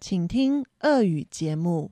[0.00, 1.90] 请听俄语节目。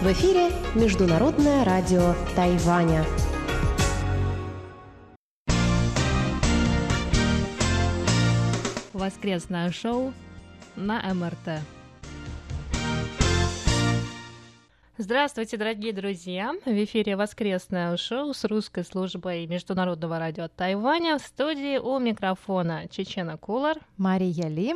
[0.00, 3.04] В эфире Международное радио Тайваня.
[8.92, 10.12] Воскресное шоу
[10.76, 11.62] на МРТ.
[15.01, 16.53] Здравствуйте, дорогие друзья!
[16.65, 23.37] В эфире воскресное шоу с русской службой Международного радио Тайваня в студии у микрофона Чечена
[23.37, 23.77] Кулар.
[23.95, 24.75] Мария Ли.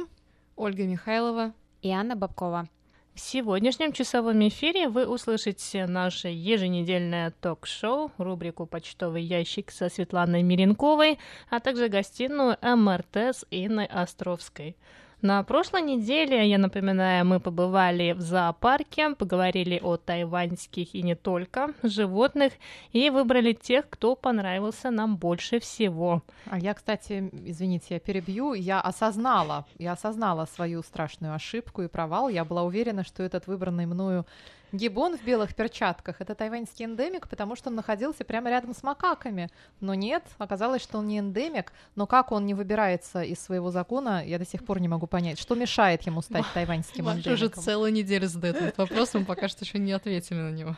[0.55, 1.51] Ольга Михайлова.
[1.81, 2.69] И Анна Бабкова.
[3.13, 11.19] В сегодняшнем часовом эфире вы услышите наше еженедельное ток-шоу, рубрику «Почтовый ящик» со Светланой Миренковой,
[11.49, 14.77] а также гостиную МРТ с Инной Островской.
[15.23, 21.69] На прошлой неделе, я напоминаю, мы побывали в зоопарке, поговорили о тайваньских и не только
[21.81, 22.51] животных
[22.91, 26.23] и выбрали тех, кто понравился нам больше всего.
[26.49, 32.27] А я, кстати, извините, я перебью, я осознала, я осознала свою страшную ошибку и провал.
[32.27, 34.25] Я была уверена, что этот выбранный мною
[34.73, 39.49] гибон в белых перчатках это тайваньский эндемик, потому что он находился прямо рядом с макаками.
[39.79, 41.71] Но нет, оказалось, что он не эндемик.
[41.95, 45.39] Но как он не выбирается из своего закона, я до сих пор не могу понять.
[45.39, 47.63] Что мешает ему стать тайваньским Маша уже эндемиком?
[47.63, 50.75] целую неделю задает этот вопрос, мы пока что еще не ответили на него.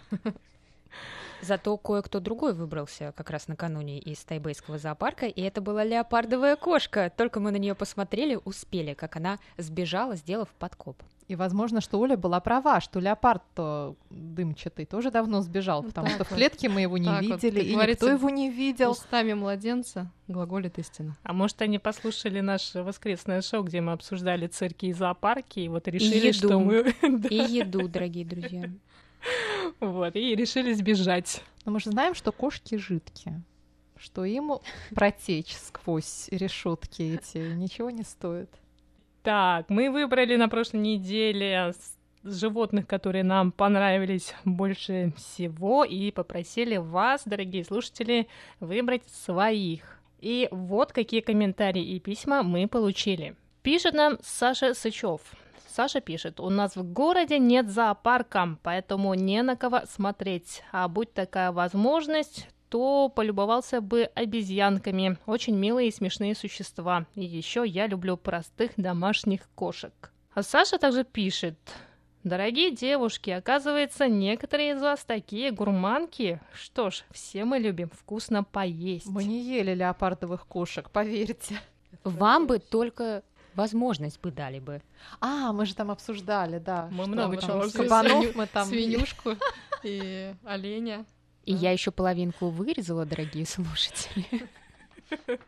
[1.41, 7.11] Зато кое-кто другой выбрался как раз накануне из тайбейского зоопарка, и это была леопардовая кошка.
[7.16, 10.97] Только мы на нее посмотрели, успели, как она сбежала, сделав подкоп.
[11.27, 16.15] И возможно, что Оля была права, что леопард-то дымчатый тоже давно сбежал, Вот потому так
[16.15, 16.37] что в вот.
[16.37, 18.91] клетке мы его не Так вот, видели, как и никто его не видел.
[18.91, 21.17] Устами младенца глаголит истина.
[21.23, 25.87] А может, они послушали наше воскресное шоу, где мы обсуждали цирки и зоопарки, и вот
[25.87, 26.37] решили, еду.
[26.37, 26.93] что мы...
[27.29, 28.69] И еду, дорогие друзья.
[29.79, 31.41] Вот, и решили сбежать.
[31.65, 33.41] Но мы же знаем, что кошки жидкие,
[33.97, 34.59] что им
[34.93, 38.49] протечь сквозь решетки эти ничего не стоит.
[39.25, 41.73] Так, мы выбрали на прошлой неделе
[42.23, 48.27] животных, которые нам понравились больше всего, и попросили вас, дорогие слушатели,
[48.59, 50.00] выбрать своих.
[50.19, 53.35] И вот какие комментарии и письма мы получили.
[53.63, 55.22] Пишет нам Саша Сычев.
[55.69, 60.61] Саша пишет, у нас в городе нет зоопарка, поэтому не на кого смотреть.
[60.71, 65.18] А будь такая возможность, то полюбовался бы обезьянками.
[65.28, 67.06] Очень милые и смешные существа.
[67.16, 69.94] И еще я люблю простых домашних кошек.
[70.34, 71.58] А Саша также пишет,
[72.25, 76.41] Дорогие девушки, оказывается, некоторые из вас такие гурманки.
[76.53, 79.06] Что ж, все мы любим вкусно поесть.
[79.06, 81.62] Мы не ели леопардовых кошек, поверьте.
[82.03, 84.81] Вам бы только возможность бы дали бы.
[85.22, 86.90] А, мы же там обсуждали, да.
[86.92, 88.09] Мы что много мы чего там обсуждали.
[88.09, 88.68] Кабанов мы там...
[88.68, 89.30] Свинюшку
[89.84, 91.06] и оленя.
[91.45, 94.25] И я еще половинку вырезала, дорогие слушатели.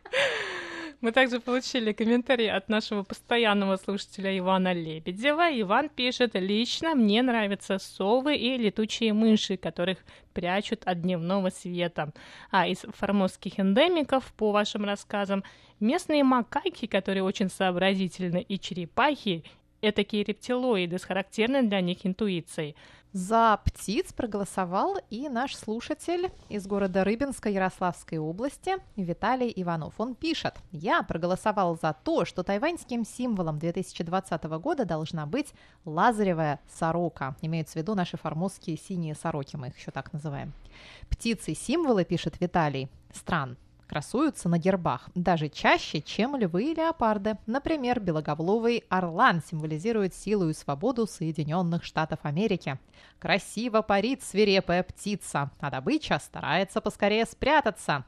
[1.00, 5.48] Мы также получили комментарий от нашего постоянного слушателя Ивана Лебедева.
[5.60, 9.98] Иван пишет, лично мне нравятся совы и летучие мыши, которых
[10.34, 12.12] прячут от дневного света.
[12.50, 15.44] А из формозских эндемиков, по вашим рассказам,
[15.78, 19.44] местные макаки, которые очень сообразительны, и черепахи,
[19.80, 22.74] этакие рептилоиды с характерной для них интуицией.
[23.12, 29.94] За птиц проголосовал и наш слушатель из города Рыбинска Ярославской области Виталий Иванов.
[29.96, 35.54] Он пишет, я проголосовал за то, что тайваньским символом 2020 года должна быть
[35.86, 37.34] лазаревая сорока.
[37.40, 40.52] Имеются в виду наши формозские синие сороки, мы их еще так называем.
[41.08, 43.56] Птицы-символы, пишет Виталий, стран
[43.88, 47.38] красуются на гербах даже чаще, чем львы и леопарды.
[47.46, 52.78] Например, белоголовый орлан символизирует силу и свободу Соединенных Штатов Америки.
[53.18, 58.04] Красиво парит свирепая птица, а добыча старается поскорее спрятаться.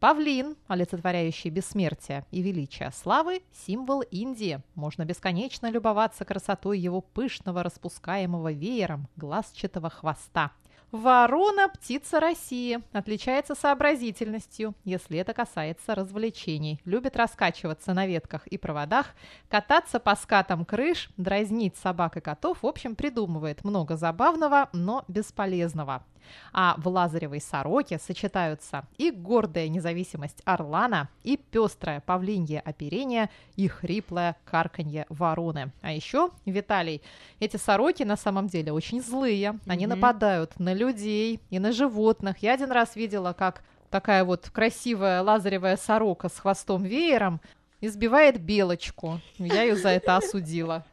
[0.00, 4.62] Павлин, олицетворяющий бессмертие и величие славы, символ Индии.
[4.76, 10.52] Можно бесконечно любоваться красотой его пышного распускаемого веером глазчатого хвоста.
[10.90, 16.80] Ворона– птица России, отличается сообразительностью, если это касается развлечений.
[16.86, 19.14] Любит раскачиваться на ветках и проводах,
[19.50, 26.06] кататься по скатам крыш, дразнить собак и котов, в общем, придумывает много забавного, но бесполезного.
[26.52, 34.36] А в лазаревой сороке сочетаются и гордая независимость орлана, и пестрое павлинье оперение, и хриплое
[34.44, 35.72] карканье вороны.
[35.80, 37.02] А еще, Виталий,
[37.40, 39.58] эти сороки на самом деле очень злые.
[39.66, 39.96] Они Мгм.
[39.96, 42.38] нападают на людей и на животных.
[42.38, 47.40] Я один раз видела, как такая вот красивая лазаревая сорока с хвостом веером
[47.80, 49.20] избивает белочку.
[49.38, 50.84] Я ее за это осудила.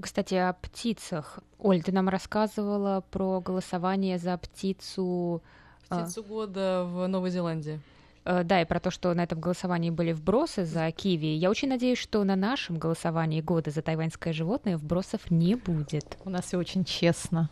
[0.00, 1.38] Кстати, о птицах.
[1.58, 5.42] Оль, ты нам рассказывала про голосование за птицу.
[5.88, 7.80] а, Птицу года в Новой Зеландии.
[8.24, 11.26] Э, Да, и про то, что на этом голосовании были вбросы за киви.
[11.28, 16.18] Я очень надеюсь, что на нашем голосовании года за тайваньское животное вбросов не будет.
[16.24, 17.48] У нас все очень честно,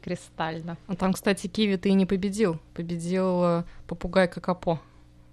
[0.00, 0.76] кристально.
[0.86, 2.60] А там, кстати, Киви ты и не победил.
[2.74, 4.78] Победил э, попугай Какапо.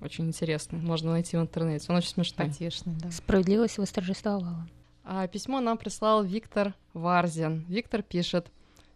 [0.02, 0.78] Очень интересно.
[0.78, 1.86] Можно найти в интернете.
[1.90, 2.48] Он очень смешной.
[2.48, 3.12] Потешный, да.
[3.12, 4.68] Справедливость восторжествовала.
[5.10, 7.64] А письмо нам прислал Виктор Варзин.
[7.70, 8.48] Виктор пишет.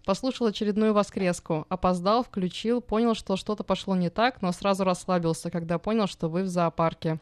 [0.03, 1.65] Послушал очередную воскреску.
[1.69, 6.43] Опоздал, включил, понял, что что-то пошло не так, но сразу расслабился, когда понял, что вы
[6.43, 7.21] в зоопарке.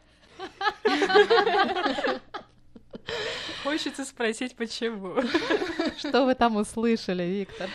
[3.62, 5.22] Хочется спросить, почему.
[5.96, 7.70] Что вы там услышали, Виктор?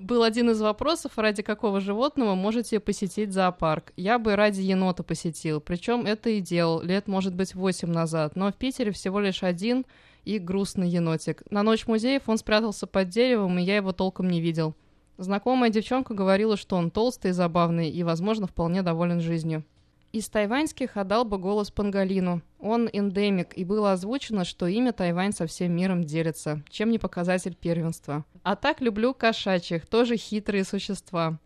[0.00, 3.92] Был один из вопросов, ради какого животного можете посетить зоопарк.
[3.96, 8.36] Я бы ради енота посетил, причем это и делал, лет, может быть, восемь назад.
[8.36, 9.84] Но в Питере всего лишь один
[10.24, 11.42] и грустный енотик.
[11.50, 14.76] На ночь музеев он спрятался под деревом, и я его толком не видел.
[15.16, 19.64] Знакомая девчонка говорила, что он толстый и забавный, и, возможно, вполне доволен жизнью.
[20.10, 22.40] Из тайваньских отдал бы голос Пангалину.
[22.58, 27.54] Он эндемик, и было озвучено, что имя Тайвань со всем миром делится, чем не показатель
[27.54, 28.24] первенства.
[28.42, 31.38] А так люблю кошачьих, тоже хитрые существа.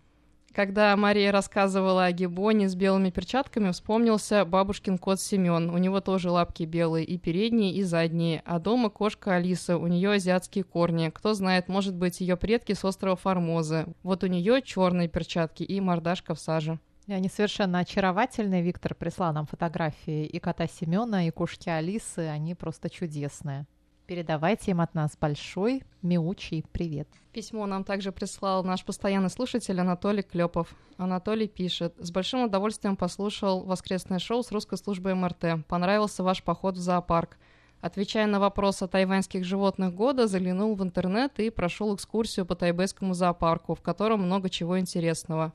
[0.55, 5.70] Когда Мария рассказывала о гибоне с белыми перчатками, вспомнился бабушкин кот Семен.
[5.70, 8.43] У него тоже лапки белые, и передние, и задние.
[8.44, 11.11] А дома кошка Алиса, у нее азиатские корни.
[11.12, 13.87] Кто знает, может быть, ее предки с острова Формозы.
[14.03, 16.79] Вот у нее черные перчатки и мордашка в саже.
[17.06, 18.62] И они совершенно очаровательные.
[18.62, 22.28] Виктор прислал нам фотографии и кота Семена, и кошки Алисы.
[22.28, 23.66] Они просто чудесные.
[24.06, 27.08] Передавайте им от нас большой мяучий привет.
[27.32, 30.75] Письмо нам также прислал наш постоянный слушатель Анатолий Клепов.
[30.96, 31.94] Анатолий пишет.
[31.99, 35.64] С большим удовольствием послушал воскресное шоу с русской службой МРТ.
[35.66, 37.38] Понравился ваш поход в зоопарк.
[37.81, 43.14] Отвечая на вопрос о тайваньских животных года, заглянул в интернет и прошел экскурсию по тайбэйскому
[43.14, 45.52] зоопарку, в котором много чего интересного.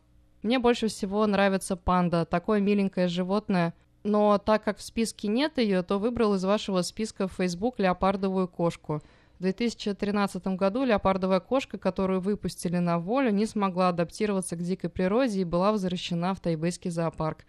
[0.48, 3.74] Мне больше всего нравится панда, такое миленькое животное,
[4.04, 8.48] но так как в списке нет ее, то выбрал из вашего списка в Facebook леопардовую
[8.48, 9.02] кошку.
[9.40, 15.42] В 2013 году леопардовая кошка, которую выпустили на волю, не смогла адаптироваться к дикой природе
[15.42, 17.40] и была возвращена в тайбэйский зоопарк.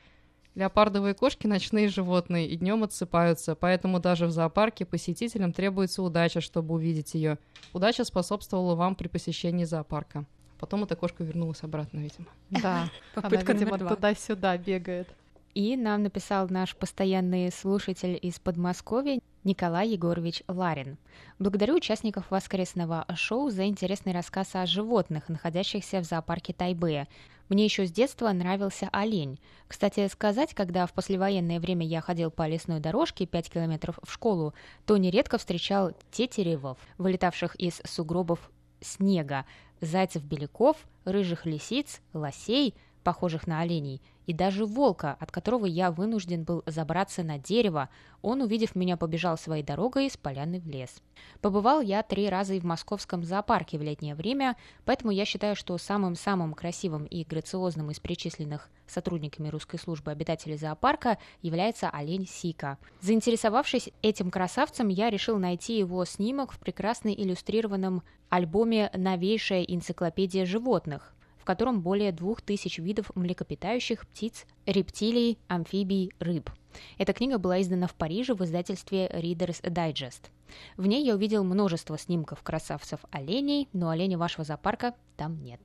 [0.56, 6.74] Леопардовые кошки– ночные животные и днем отсыпаются, поэтому даже в зоопарке посетителям требуется удача, чтобы
[6.74, 7.38] увидеть ее.
[7.72, 10.26] Удача способствовала вам при посещении зоопарка.
[10.58, 12.26] Потом эта кошка вернулась обратно, видимо.
[12.50, 15.08] Да, Попытка она, видимо, туда-сюда бегает.
[15.54, 20.98] И нам написал наш постоянный слушатель из Подмосковья Николай Егорович Ларин.
[21.38, 27.08] Благодарю участников воскресного шоу за интересный рассказ о животных, находящихся в зоопарке Тайбэя.
[27.48, 29.40] Мне еще с детства нравился олень.
[29.66, 34.54] Кстати сказать, когда в послевоенное время я ходил по лесной дорожке 5 километров в школу,
[34.86, 38.50] то нередко встречал тетеревов, вылетавших из сугробов
[38.80, 39.46] снега,
[39.80, 42.74] зайцев-беляков, рыжих лисиц, лосей,
[43.08, 47.88] похожих на оленей, и даже волка, от которого я вынужден был забраться на дерево.
[48.20, 51.00] Он, увидев меня, побежал своей дорогой с поляны в лес.
[51.40, 55.78] Побывал я три раза и в московском зоопарке в летнее время, поэтому я считаю, что
[55.78, 62.76] самым-самым красивым и грациозным из перечисленных сотрудниками русской службы обитателей зоопарка является олень Сика.
[63.00, 71.14] Заинтересовавшись этим красавцем, я решил найти его снимок в прекрасно иллюстрированном альбоме «Новейшая энциклопедия животных»,
[71.48, 76.50] котором более двух тысяч видов млекопитающих, птиц, рептилий, амфибий, рыб.
[76.98, 80.28] Эта книга была издана в Париже в издательстве Reader's Digest.
[80.76, 85.58] В ней я увидел множество снимков красавцев оленей, но оленей вашего зоопарка там нет.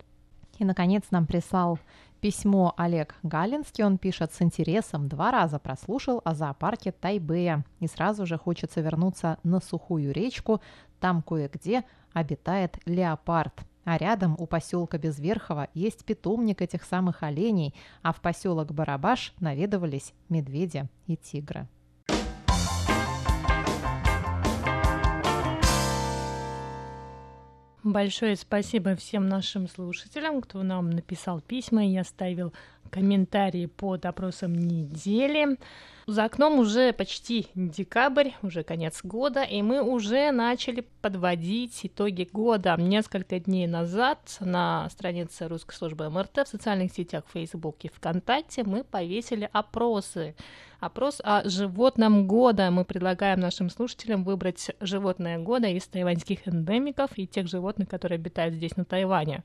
[0.58, 1.78] И, наконец, нам прислал
[2.22, 3.84] письмо Олег Галинский.
[3.84, 5.10] Он пишет с интересом.
[5.10, 7.66] Два раза прослушал о зоопарке Тайбэя.
[7.82, 10.62] И сразу же хочется вернуться на сухую речку.
[11.02, 13.66] Там кое-где обитает леопард.
[13.86, 20.14] А рядом у поселка Безверхово есть питомник этих самых оленей, а в поселок Барабаш наведывались
[20.30, 21.68] медведи и тигры.
[27.84, 32.54] Большое спасибо всем нашим слушателям, кто нам написал письма и оставил
[32.90, 35.58] комментарии под опросом недели.
[36.06, 42.76] За окном уже почти декабрь, уже конец года, и мы уже начали подводить итоги года.
[42.78, 48.84] Несколько дней назад на странице русской службы МРТ в социальных сетях Facebook и ВКонтакте мы
[48.84, 50.36] повесили опросы.
[50.82, 52.70] Опрос о животном года.
[52.70, 58.56] Мы предлагаем нашим слушателям выбрать животное года из тайваньских эндемиков и тех животных, которые обитают
[58.56, 59.44] здесь, на Тайване.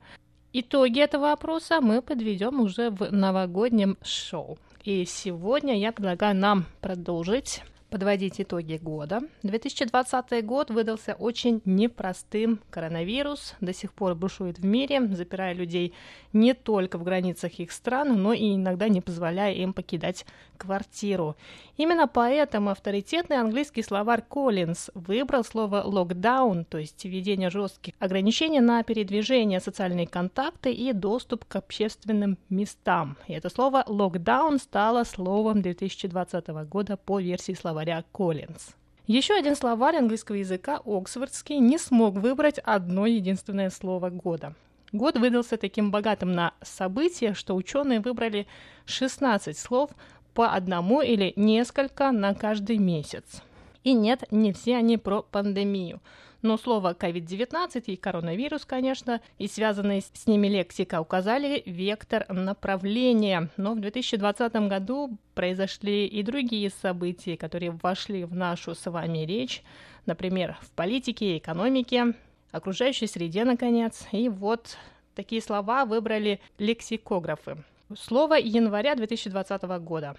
[0.54, 4.56] Итоги этого опроса мы подведем уже в новогоднем шоу.
[4.82, 9.20] И сегодня я предлагаю нам продолжить подводить итоги года.
[9.42, 12.60] 2020 год выдался очень непростым.
[12.70, 15.94] Коронавирус до сих пор бушует в мире, запирая людей
[16.32, 20.26] не только в границах их стран, но и иногда не позволяя им покидать
[20.58, 21.36] квартиру.
[21.76, 28.82] Именно поэтому авторитетный английский словарь Collins выбрал слово «локдаун», то есть введение жестких ограничений на
[28.82, 33.16] передвижение, социальные контакты и доступ к общественным местам.
[33.28, 38.74] И это слово «локдаун» стало словом 2020 года по версии словаря Collins.
[39.06, 44.54] Еще один словарь английского языка, Оксфордский, не смог выбрать одно единственное слово года.
[44.92, 48.46] Год выдался таким богатым на события, что ученые выбрали
[48.86, 49.90] 16 слов
[50.38, 53.42] по одному или несколько на каждый месяц.
[53.82, 56.00] И нет, не все они про пандемию.
[56.42, 63.50] Но слово COVID-19 и коронавирус, конечно, и связанные с ними лексика указали вектор направления.
[63.56, 69.64] Но в 2020 году произошли и другие события, которые вошли в нашу с вами речь,
[70.06, 72.14] например, в политике, экономике,
[72.52, 74.06] окружающей среде, наконец.
[74.12, 74.76] И вот
[75.16, 77.56] такие слова выбрали лексикографы.
[77.96, 80.14] Слово января 2020 года.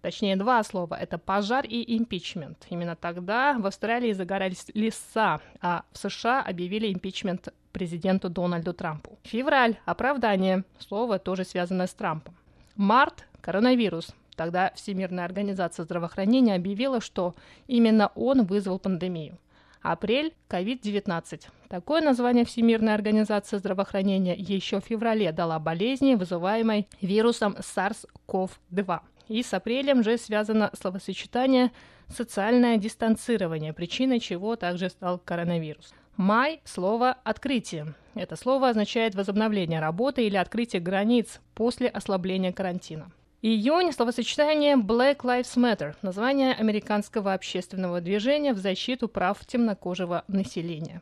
[0.00, 0.94] Точнее, два слова.
[0.94, 2.66] Это пожар и импичмент.
[2.70, 9.18] Именно тогда в Австралии загорались леса, а в США объявили импичмент президенту Дональду Трампу.
[9.24, 10.64] Февраль– оправдание.
[10.78, 12.34] Слово тоже связано с Трампом.
[12.74, 14.14] Март– коронавирус.
[14.34, 17.34] Тогда Всемирная организация здравоохранения объявила, что
[17.66, 19.36] именно он вызвал пандемию.
[19.82, 21.42] Апрель– COVID-19.
[21.70, 28.98] Такое название Всемирная организация здравоохранения еще в феврале дала болезни, вызываемой вирусом SARS-CoV-2.
[29.28, 31.70] И с апрелем же связано словосочетание
[32.08, 35.94] «социальное дистанцирование», причиной чего также стал коронавирус.
[36.16, 37.94] Май– слово «открытие».
[38.16, 43.12] Это слово означает возобновление работы или открытие границ после ослабления карантина.
[43.42, 51.00] Июнь– словосочетание Black Lives Matter, название американского общественного движения в защиту прав темнокожего населения.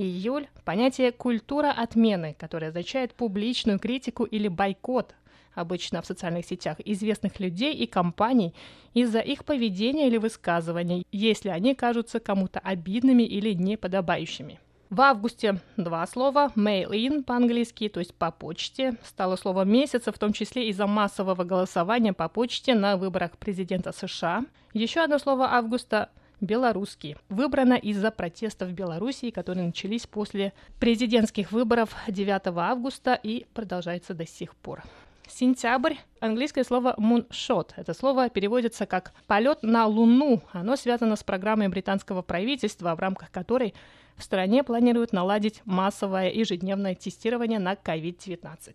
[0.00, 5.16] Июль– понятие «культура отмены», которое означает публичную критику или бойкот,
[5.54, 8.54] обычно в социальных сетях, известных людей и компаний
[8.94, 14.60] из-за их поведения или высказываний, если они кажутся кому-то обидными или неподобающими.
[14.88, 20.32] В августе два слова mail-in по-английски, то есть по почте, стало словом месяца, в том
[20.32, 24.44] числе из-за массового голосования по почте на выборах президента США.
[24.74, 26.08] Еще одно слово августа
[26.40, 27.16] белорусский.
[27.28, 34.26] Выбрано из-за протестов в Белоруссии, которые начались после президентских выборов 9 августа и продолжаются до
[34.26, 34.82] сих пор.
[35.28, 35.94] Сентябрь.
[36.20, 37.72] Английское слово moonshot.
[37.76, 40.42] Это слово переводится как «полет на Луну».
[40.52, 43.74] Оно связано с программой британского правительства, в рамках которой
[44.16, 48.74] в стране планируют наладить массовое ежедневное тестирование на COVID-19.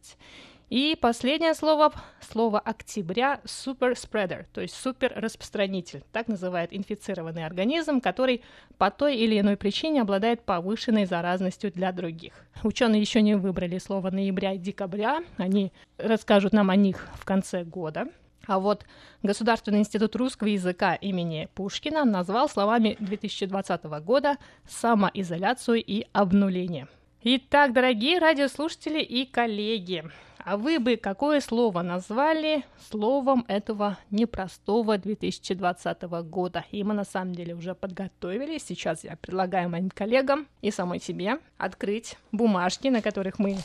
[0.74, 6.02] И последнее слово, слово октября, spreader, то есть супер распространитель.
[6.12, 8.42] Так называет инфицированный организм, который
[8.80, 12.34] по той или иной причине обладает повышенной заразностью для других.
[12.64, 17.64] Ученые еще не выбрали слово ноября и декабря, они расскажут нам о них в конце
[17.64, 18.08] года.
[18.48, 18.84] А вот
[19.22, 24.38] Государственный институт русского языка имени Пушкина назвал словами 2020 года
[24.68, 26.88] самоизоляцию и обнуление.
[27.26, 30.04] Итак, дорогие радиослушатели и коллеги,
[30.46, 36.66] а вы бы какое слово назвали словом этого непростого 2020 года?
[36.72, 38.64] И мы на самом деле уже подготовились.
[38.66, 43.58] Сейчас я предлагаю моим коллегам и самой себе открыть бумажки, на которых мы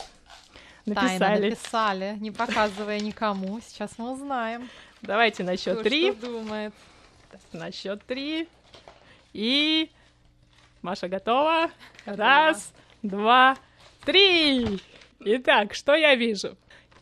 [0.85, 1.19] написали.
[1.19, 3.59] Тайно написали, не показывая никому.
[3.59, 4.69] Сейчас мы узнаем.
[5.01, 6.13] Давайте на счет три.
[6.13, 6.73] Что думает.
[7.51, 8.47] На счет три.
[9.33, 9.91] И
[10.81, 11.71] Маша готова?
[12.05, 12.71] Раз,
[13.03, 13.57] два,
[14.05, 14.79] три.
[15.19, 16.55] Итак, что я вижу?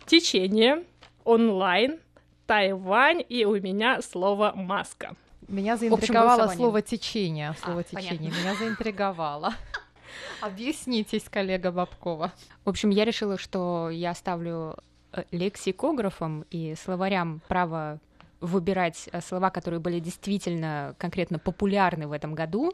[0.07, 0.85] Течение,
[1.25, 1.99] онлайн,
[2.45, 5.15] Тайвань и у меня слово маска.
[5.49, 7.53] Меня заинтриговало слово течение.
[7.61, 8.39] Слово А, течение понятно.
[8.39, 9.53] меня заинтриговало.
[10.41, 12.31] Объяснитесь, коллега Бабкова.
[12.63, 14.77] В общем, я решила, что я оставлю
[15.11, 17.99] э, лексикографам и словарям право
[18.39, 22.73] выбирать э, слова, которые были действительно конкретно популярны в этом году,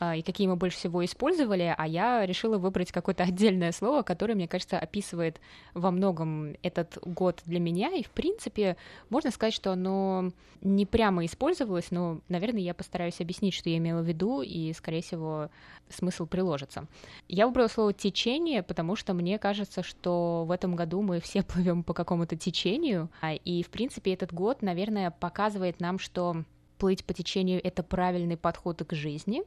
[0.00, 4.34] э, и какие мы больше всего использовали, а я решила выбрать какое-то отдельное слово, которое,
[4.34, 5.40] мне кажется, описывает
[5.74, 8.76] во многом этот год для меня, и, в принципе,
[9.08, 10.32] можно сказать, что оно
[10.64, 15.02] не прямо использовалось, но, наверное, я постараюсь объяснить, что я имела в виду, и, скорее
[15.02, 15.50] всего,
[15.90, 16.86] смысл приложится.
[17.28, 21.84] Я выбрала слово течение, потому что мне кажется, что в этом году мы все плывем
[21.84, 26.44] по какому-то течению, а, и, в принципе, этот год, наверное, показывает нам, что
[26.78, 29.42] плыть по течению— это правильный подход к жизни,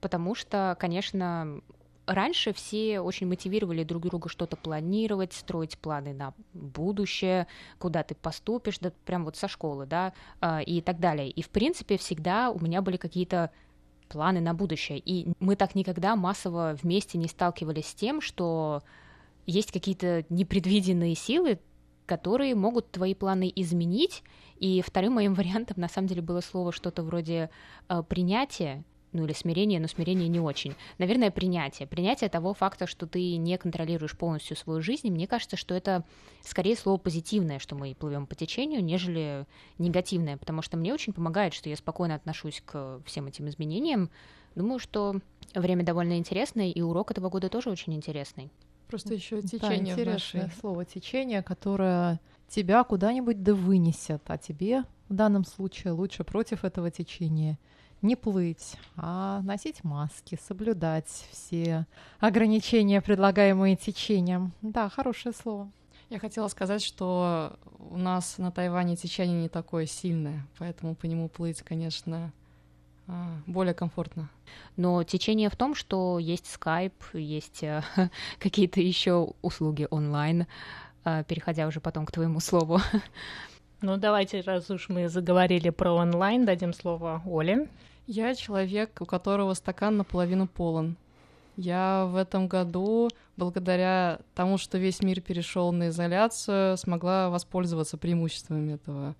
[0.00, 1.60] потому что, конечно,
[2.06, 7.46] раньше все очень мотивировали друг друга что-то планировать, строить планы на будущее,
[7.78, 11.30] куда ты поступишь, да прям вот со школы, да, а, и так далее.
[11.30, 13.50] И, в принципе, всегда у меня были какие-то
[14.08, 14.98] планы на будущее.
[14.98, 18.82] И мы так никогда массово вместе не сталкивались с тем, что
[19.46, 21.58] есть какие-то непредвиденные силы,
[22.06, 24.22] которые могут твои планы изменить.
[24.58, 27.50] И вторым моим вариантом на самом деле было слово что-то вроде
[27.88, 28.84] э, принятия,
[29.14, 30.74] ну или смирение, но смирение не очень.
[30.98, 31.86] Наверное, принятие.
[31.86, 35.06] Принятие того факта, что ты не контролируешь полностью свою жизнь.
[35.06, 36.04] И мне кажется, что это
[36.42, 39.46] скорее слово позитивное, что мы плывем по течению, нежели
[39.78, 44.10] негативное, потому что мне очень помогает, что я спокойно отношусь к всем этим изменениям.
[44.56, 45.20] Думаю, что
[45.54, 48.50] время довольно интересное, и урок этого года тоже очень интересный.
[48.88, 50.60] Просто еще Да, течение в интересное нашей...
[50.60, 56.90] слово течение, которое тебя куда-нибудь да вынесет, а тебе в данном случае лучше против этого
[56.90, 57.58] течения
[58.02, 61.86] не плыть, а носить маски, соблюдать все
[62.20, 64.52] ограничения, предлагаемые течением.
[64.60, 65.70] Да, хорошее слово.
[66.10, 67.58] Я хотела сказать, что
[67.90, 72.30] у нас на Тайване течение не такое сильное, поэтому по нему плыть, конечно,
[73.46, 74.30] более комфортно.
[74.76, 77.82] Но течение в том, что есть Skype, есть э,
[78.38, 80.46] какие-то еще услуги онлайн,
[81.04, 82.80] э, переходя уже потом к твоему слову.
[83.82, 87.68] Ну, давайте, раз уж мы заговорили про онлайн, дадим слово Оле.
[88.06, 90.96] Я человек, у которого стакан наполовину полон.
[91.56, 98.72] Я в этом году, благодаря тому, что весь мир перешел на изоляцию, смогла воспользоваться преимуществами
[98.72, 99.14] этого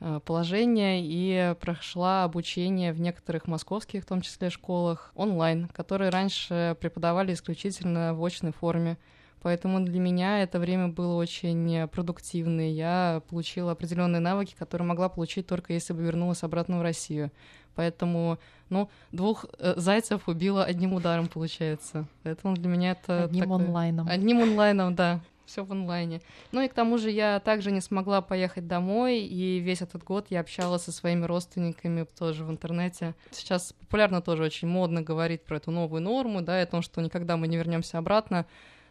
[0.00, 6.76] э, положения и прошла обучение в некоторых московских, в том числе, школах онлайн, которые раньше
[6.80, 8.98] преподавали исключительно в очной форме.
[9.42, 12.68] Поэтому для меня это время было очень продуктивное.
[12.68, 17.30] Я получила определенные навыки, которые могла получить только если бы вернулась обратно в Россию.
[17.74, 18.38] Поэтому,
[18.68, 22.06] ну, двух э, зайцев убила одним ударом, получается.
[22.22, 24.08] Поэтому для меня это Одним такое- онлайном.
[24.08, 25.20] Одним онлайном, да.
[25.50, 26.20] Все в онлайне.
[26.52, 30.26] Ну и к тому же я также не смогла поехать домой, и весь этот год
[30.30, 33.16] я общалась со своими родственниками тоже в интернете.
[33.32, 37.00] Сейчас популярно тоже очень модно говорить про эту новую норму, да, и о том, что
[37.00, 38.46] никогда мы не вернемся обратно.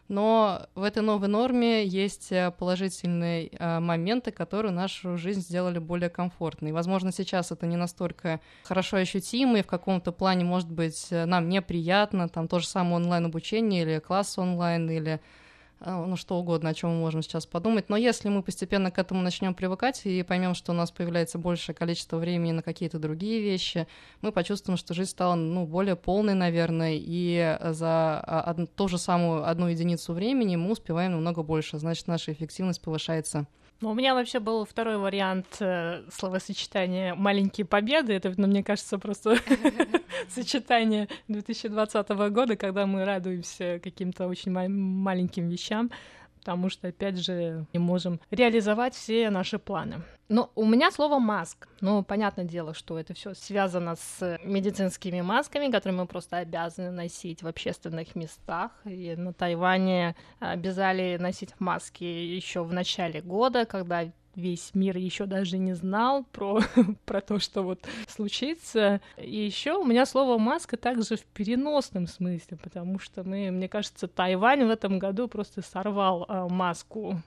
[0.08, 6.10] Но в этой новой норме есть э, положительные э, моменты, которые нашу жизнь сделали более
[6.10, 6.72] комфортной.
[6.72, 11.48] Возможно, сейчас это не настолько хорошо ощутимо, и в каком-то плане, может быть, э, нам
[11.48, 15.20] неприятно, там то же самое онлайн-обучение или класс онлайн, или
[15.84, 17.88] ну, что угодно, о чем мы можем сейчас подумать.
[17.88, 21.74] Но если мы постепенно к этому начнем привыкать и поймем, что у нас появляется большее
[21.74, 23.86] количество времени на какие-то другие вещи,
[24.20, 28.98] мы почувствуем, что жизнь стала ну, более полной, наверное, и за а, од- ту же
[28.98, 33.46] самую одну единицу времени мы успеваем намного больше, значит, наша эффективность повышается.
[33.80, 38.12] Ну, у меня вообще был второй вариант э, словосочетания «маленькие победы».
[38.12, 39.38] Это, ну, мне кажется, просто
[40.28, 45.90] сочетание 2020 года, когда мы радуемся каким-то очень ма- маленьким вещам,
[46.40, 50.02] потому что, опять же, не можем реализовать все наши планы.
[50.28, 51.68] Но у меня слово «маск».
[51.80, 57.42] Ну, понятное дело, что это все связано с медицинскими масками, которые мы просто обязаны носить
[57.42, 58.70] в общественных местах.
[58.84, 65.58] И на Тайване обязали носить маски еще в начале года, когда весь мир еще даже
[65.58, 66.60] не знал про,
[67.04, 69.00] про то, что вот случится.
[69.16, 74.08] И еще у меня слово маска также в переносном смысле, потому что мы, мне кажется,
[74.08, 77.20] Тайвань в этом году просто сорвал а, маску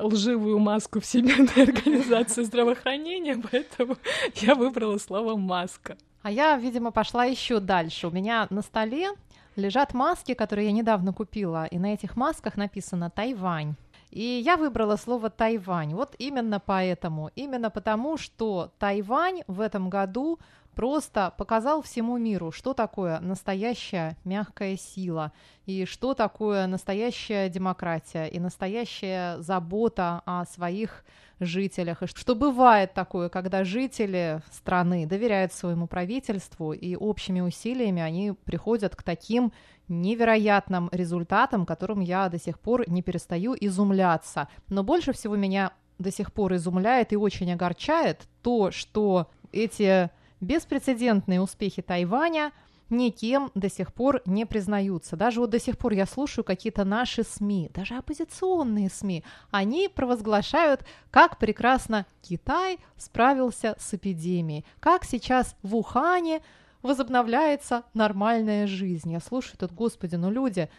[0.00, 3.96] лживую маску Всемирной организации здравоохранения, поэтому
[4.36, 5.96] я выбрала слово маска.
[6.22, 8.08] А я, видимо, пошла еще дальше.
[8.08, 9.10] У меня на столе
[9.54, 13.74] лежат маски, которые я недавно купила, и на этих масках написано Тайвань.
[14.10, 15.94] И я выбрала слово Тайвань.
[15.94, 17.30] Вот именно поэтому.
[17.34, 20.38] Именно потому, что Тайвань в этом году
[20.76, 25.32] просто показал всему миру, что такое настоящая мягкая сила,
[25.64, 31.04] и что такое настоящая демократия, и настоящая забота о своих
[31.40, 38.32] жителях, и что бывает такое, когда жители страны доверяют своему правительству, и общими усилиями они
[38.44, 39.52] приходят к таким
[39.88, 44.48] невероятным результатам, которым я до сих пор не перестаю изумляться.
[44.68, 51.40] Но больше всего меня до сих пор изумляет и очень огорчает то, что эти беспрецедентные
[51.40, 52.52] успехи Тайваня
[52.90, 55.16] никем до сих пор не признаются.
[55.16, 60.84] Даже вот до сих пор я слушаю какие-то наши СМИ, даже оппозиционные СМИ, они провозглашают,
[61.10, 66.42] как прекрасно Китай справился с эпидемией, как сейчас в Ухане
[66.82, 69.12] возобновляется нормальная жизнь.
[69.12, 70.70] Я слушаю тут, господи, ну люди,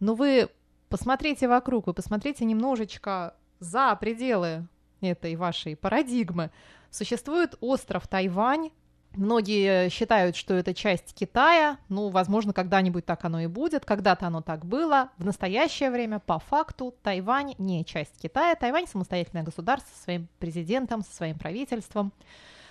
[0.00, 0.48] ну вы
[0.88, 4.66] посмотрите вокруг, вы посмотрите немножечко за пределы
[5.00, 6.50] этой вашей парадигмы.
[6.90, 8.70] Существует остров Тайвань,
[9.14, 11.76] Многие считают, что это часть Китая.
[11.88, 13.84] Ну, возможно, когда-нибудь так оно и будет.
[13.84, 15.10] Когда-то оно так было.
[15.18, 18.54] В настоящее время, по факту, Тайвань не часть Китая.
[18.54, 22.12] Тайвань самостоятельное государство со своим президентом, со своим правительством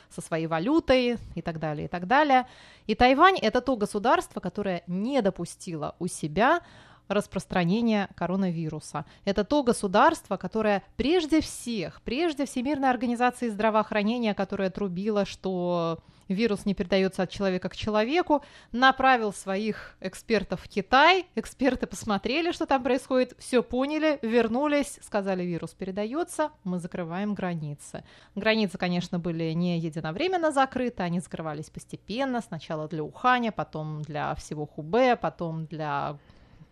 [0.09, 2.45] со своей валютой и так далее, и так далее.
[2.85, 6.61] И Тайвань– это то государство, которое не допустило у себя
[7.07, 9.05] распространения коронавируса.
[9.25, 15.99] Это то государство, которое прежде всех, прежде Всемирной организации здравоохранения, которая трубила, что
[16.33, 22.65] вирус не передается от человека к человеку, направил своих экспертов в Китай, эксперты посмотрели, что
[22.65, 28.03] там происходит, все поняли, вернулись, сказали, вирус передается, мы закрываем границы.
[28.35, 34.65] Границы, конечно, были не единовременно закрыты, они закрывались постепенно, сначала для Уханя, потом для всего
[34.65, 36.17] Хубе, потом для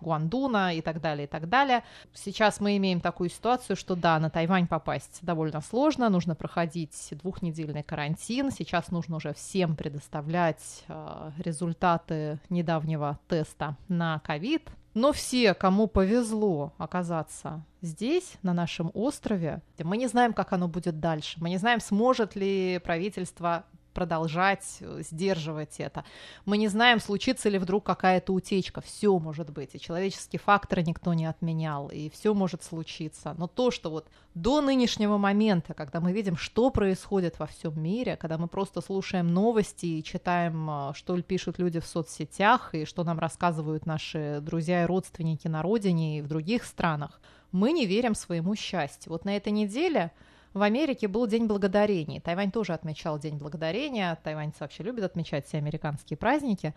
[0.01, 1.83] Гуандуна и так далее, и так далее.
[2.13, 7.83] Сейчас мы имеем такую ситуацию, что да, на Тайвань попасть довольно сложно, нужно проходить двухнедельный
[7.83, 15.87] карантин, сейчас нужно уже всем предоставлять э, результаты недавнего теста на ковид, но все, кому
[15.87, 21.37] повезло оказаться здесь, на нашем острове, мы не знаем, как оно будет дальше.
[21.39, 23.65] Мы не знаем, сможет ли правительство
[23.99, 26.05] продолжать э, сдерживать это.
[26.45, 28.79] Мы не знаем, случится ли вдруг какая-то утечка.
[28.79, 29.75] Все может быть.
[29.75, 31.89] И человеческие факторы никто не отменял.
[31.89, 33.35] И все может случиться.
[33.37, 38.15] Но то, что вот до нынешнего момента, когда мы видим, что происходит во всем мире,
[38.15, 43.03] когда мы просто слушаем новости и читаем, э, что пишут люди в соцсетях, и что
[43.03, 47.19] нам рассказывают наши друзья и родственники на родине и в других странах,
[47.51, 49.11] мы не верим своему счастью.
[49.11, 50.11] Вот на этой неделе
[50.53, 52.19] в Америке был День Благодарения.
[52.21, 54.17] Тайвань тоже отмечал День Благодарения.
[54.23, 56.73] Тайваньцы вообще любят отмечать все американские праздники.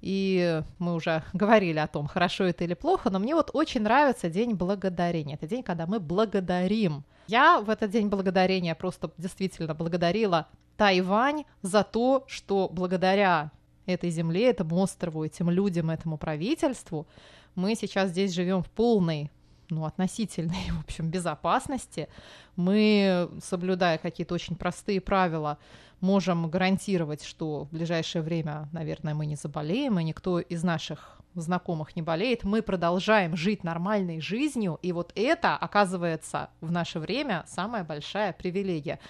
[0.00, 4.28] И мы уже говорили о том, хорошо это или плохо, но мне вот очень нравится
[4.28, 5.36] День Благодарения.
[5.36, 7.04] Это день, когда мы благодарим.
[7.26, 13.50] Я в этот День Благодарения просто действительно благодарила Тайвань за то, что благодаря
[13.86, 17.06] этой земле, этому острову, этим людям, этому правительству,
[17.54, 19.30] мы сейчас здесь живем в полной
[19.70, 22.08] ну, относительной, в общем, безопасности,
[22.56, 25.58] мы, соблюдая какие-то очень простые правила,
[26.00, 31.96] можем гарантировать, что в ближайшее время, наверное, мы не заболеем, и никто из наших знакомых
[31.96, 37.84] не болеет, мы продолжаем жить нормальной жизнью, и вот это, оказывается, в наше время самая
[37.84, 39.00] большая привилегия.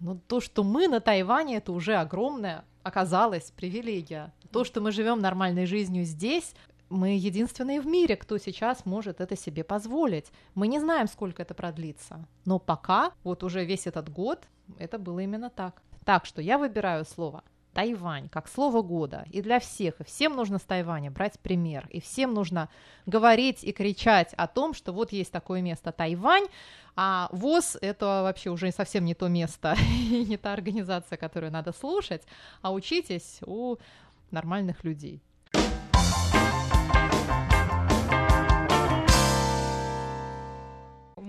[0.00, 4.32] Но то, что мы на Тайване, это уже огромная оказалась привилегия.
[4.52, 6.54] То, что мы живем нормальной жизнью здесь,
[6.94, 10.32] мы единственные в мире, кто сейчас может это себе позволить.
[10.54, 12.26] Мы не знаем, сколько это продлится.
[12.44, 14.46] Но пока, вот уже весь этот год,
[14.78, 15.82] это было именно так.
[16.04, 17.42] Так что я выбираю слово
[17.74, 19.26] Тайвань как слово года.
[19.30, 21.86] И для всех, и всем нужно с Тайваня брать пример.
[21.90, 22.68] И всем нужно
[23.04, 26.46] говорить и кричать о том, что вот есть такое место Тайвань,
[26.96, 29.76] а ВОЗ— это вообще уже совсем не то место
[30.10, 32.22] и не та организация, которую надо слушать,
[32.62, 33.76] а учитесь у
[34.30, 35.20] нормальных людей.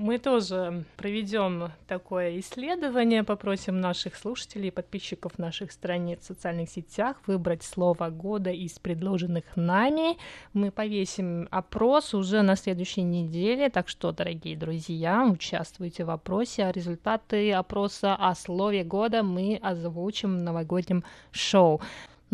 [0.06, 7.18] Мы тоже проведем такое исследование, попросим наших слушателей и подписчиков наших страниц в социальных сетях
[7.26, 10.20] выбрать слово года из предложенных нами.
[10.54, 16.72] Мы повесим опрос уже на следующей неделе, так что, дорогие друзья, участвуйте в опросе, а
[16.72, 21.82] результаты опроса о слове года мы озвучим в новогоднем шоу.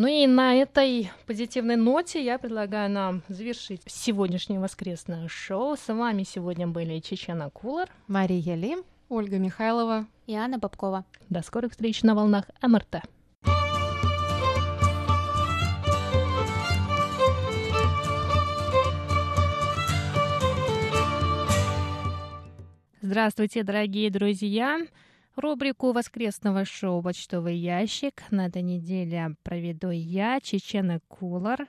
[0.02, 5.76] Ну и на этой позитивной ноте я предлагаю нам завершить сегодняшнее воскресное шоу.
[5.76, 11.04] С вами сегодня были Чечена Кулар, Мария Ли, Ольга Михайлова и Анна Бабкова.
[11.30, 13.02] До скорых встреч на волнах МРТ.
[23.02, 24.80] Здравствуйте, дорогие друзья!
[25.34, 31.68] Рубрику воскресного шоу «Почтовый ящик» на этой неделе проведу я, Чечена Кулар.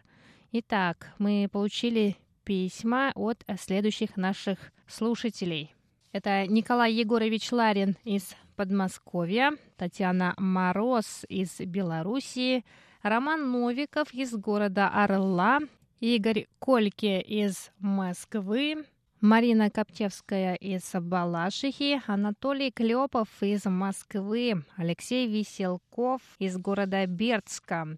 [0.51, 5.73] Итак, мы получили письма от следующих наших слушателей.
[6.11, 12.65] Это Николай Егорович Ларин из Подмосковья, Татьяна Мороз из Белоруссии,
[13.01, 15.59] Роман Новиков из города Орла,
[16.01, 18.85] Игорь Кольке из Москвы,
[19.23, 27.97] Марина Коптевская из Балашихи, Анатолий Клепов из Москвы, Алексей Веселков из города Бердска,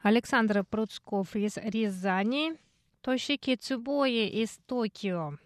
[0.00, 2.54] Александр Пруцков из Рязани,
[3.02, 5.36] Тошики Цубои из Токио,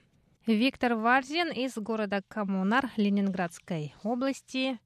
[0.47, 4.79] Виктор Варзин из города Коммунар Ленинградской области,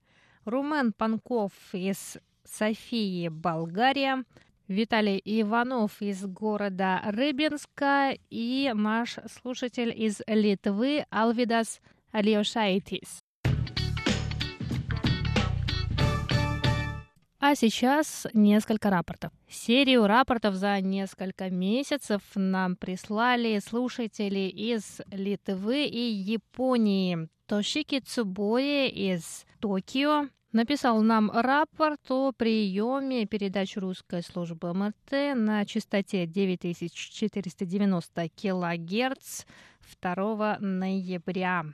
[0.47, 4.25] Румен Панков из Софии, Болгария,
[4.73, 11.81] Виталий Иванов из города Рыбинска и наш слушатель из Литвы Алвидас
[12.11, 13.19] Алиошайтис.
[17.39, 19.31] А сейчас несколько рапортов.
[19.47, 27.29] Серию рапортов за несколько месяцев нам прислали слушатели из Литвы и Японии.
[27.47, 36.27] Тошики Цубои из Токио написал нам рапорт о приеме передач русской службы МРТ на частоте
[36.27, 39.45] 9490 килогерц
[40.01, 41.65] 2 ноября.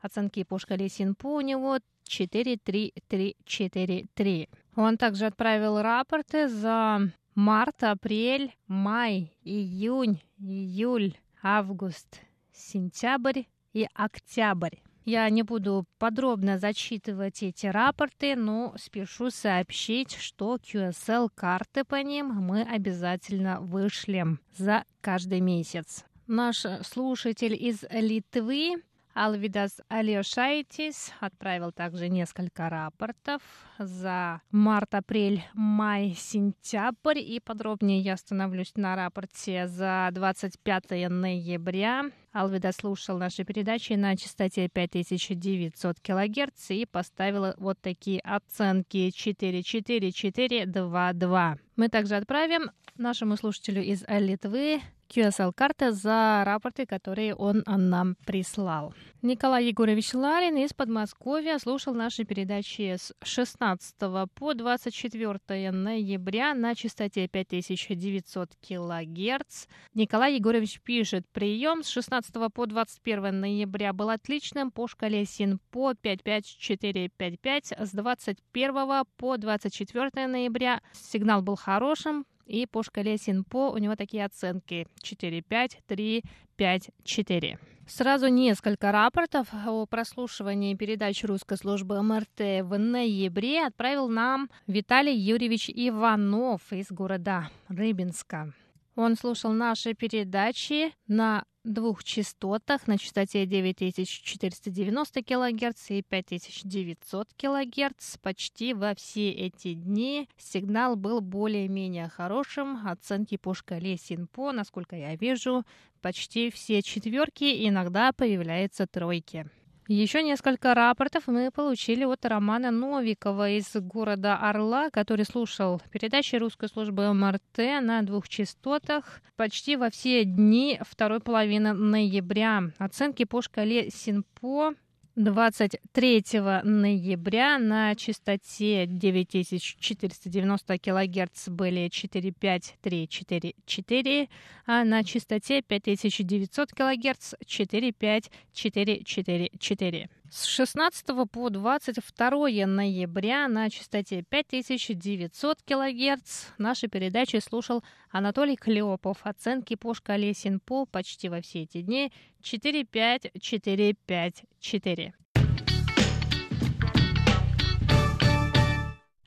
[0.00, 4.48] Оценки по шкале Синпу у него 43343.
[4.76, 12.20] Он также отправил рапорты за март, апрель, май, июнь, июль, август,
[12.52, 14.76] сентябрь и октябрь.
[15.04, 22.62] Я не буду подробно зачитывать эти рапорты, но спешу сообщить, что QSL-карты по ним мы
[22.62, 26.04] обязательно вышлем за каждый месяц.
[26.26, 28.82] Наш слушатель из Литвы
[29.14, 33.42] Алвидас Алиошайтис отправил также несколько рапортов
[33.78, 37.20] за март, апрель, май, сентябрь.
[37.20, 42.10] И подробнее я остановлюсь на рапорте за 25 ноября.
[42.32, 51.58] Алвида слушал наши передачи на частоте 5900 кГц и поставил вот такие оценки 44422.
[51.76, 54.80] Мы также отправим нашему слушателю из Литвы
[55.14, 58.92] QSL-карты за рапорты, которые он нам прислал.
[59.22, 63.94] Николай Егорович Ларин из Подмосковья слушал наши передачи с 16
[64.34, 69.66] по 24 ноября на частоте 5900 кГц.
[69.94, 77.72] Николай Егорович пишет, прием с 16 по 21 ноября был отличным по шкале СИНПО 55455.
[77.78, 84.24] С 21 по 24 ноября сигнал был хорошим, и по шкале Синпо у него такие
[84.24, 86.24] оценки 4, 5, 3,
[86.56, 87.58] 5, 4.
[87.86, 95.68] Сразу несколько рапортов о прослушивании передач русской службы МРТ в ноябре отправил нам Виталий Юрьевич
[95.68, 98.54] Иванов из города Рыбинска.
[98.96, 108.18] Он слушал наши передачи на двух частотах на частоте 9490 кГц и 5900 кГц.
[108.18, 112.86] Почти во все эти дни сигнал был более-менее хорошим.
[112.86, 115.64] Оценки по шкале Синпо, насколько я вижу,
[116.00, 119.50] почти все четверки, иногда появляются тройки.
[119.86, 126.70] Еще несколько рапортов мы получили от Романа Новикова из города Орла, который слушал передачи русской
[126.70, 132.62] службы МРТ на двух частотах почти во все дни второй половины ноября.
[132.78, 134.72] Оценки по шкале Синпо
[135.16, 136.24] 23
[136.64, 144.28] ноября на частоте 9490 кГц были 45344,
[144.66, 150.08] а на частоте 5900 кГц 45444.
[150.36, 159.18] С 16 по 22 ноября на частоте 5900 кГц наши передачи слушал Анатолий Клепов.
[159.22, 165.12] Оценки по шкале Синпо почти во все эти дни 4-5-4-5-4.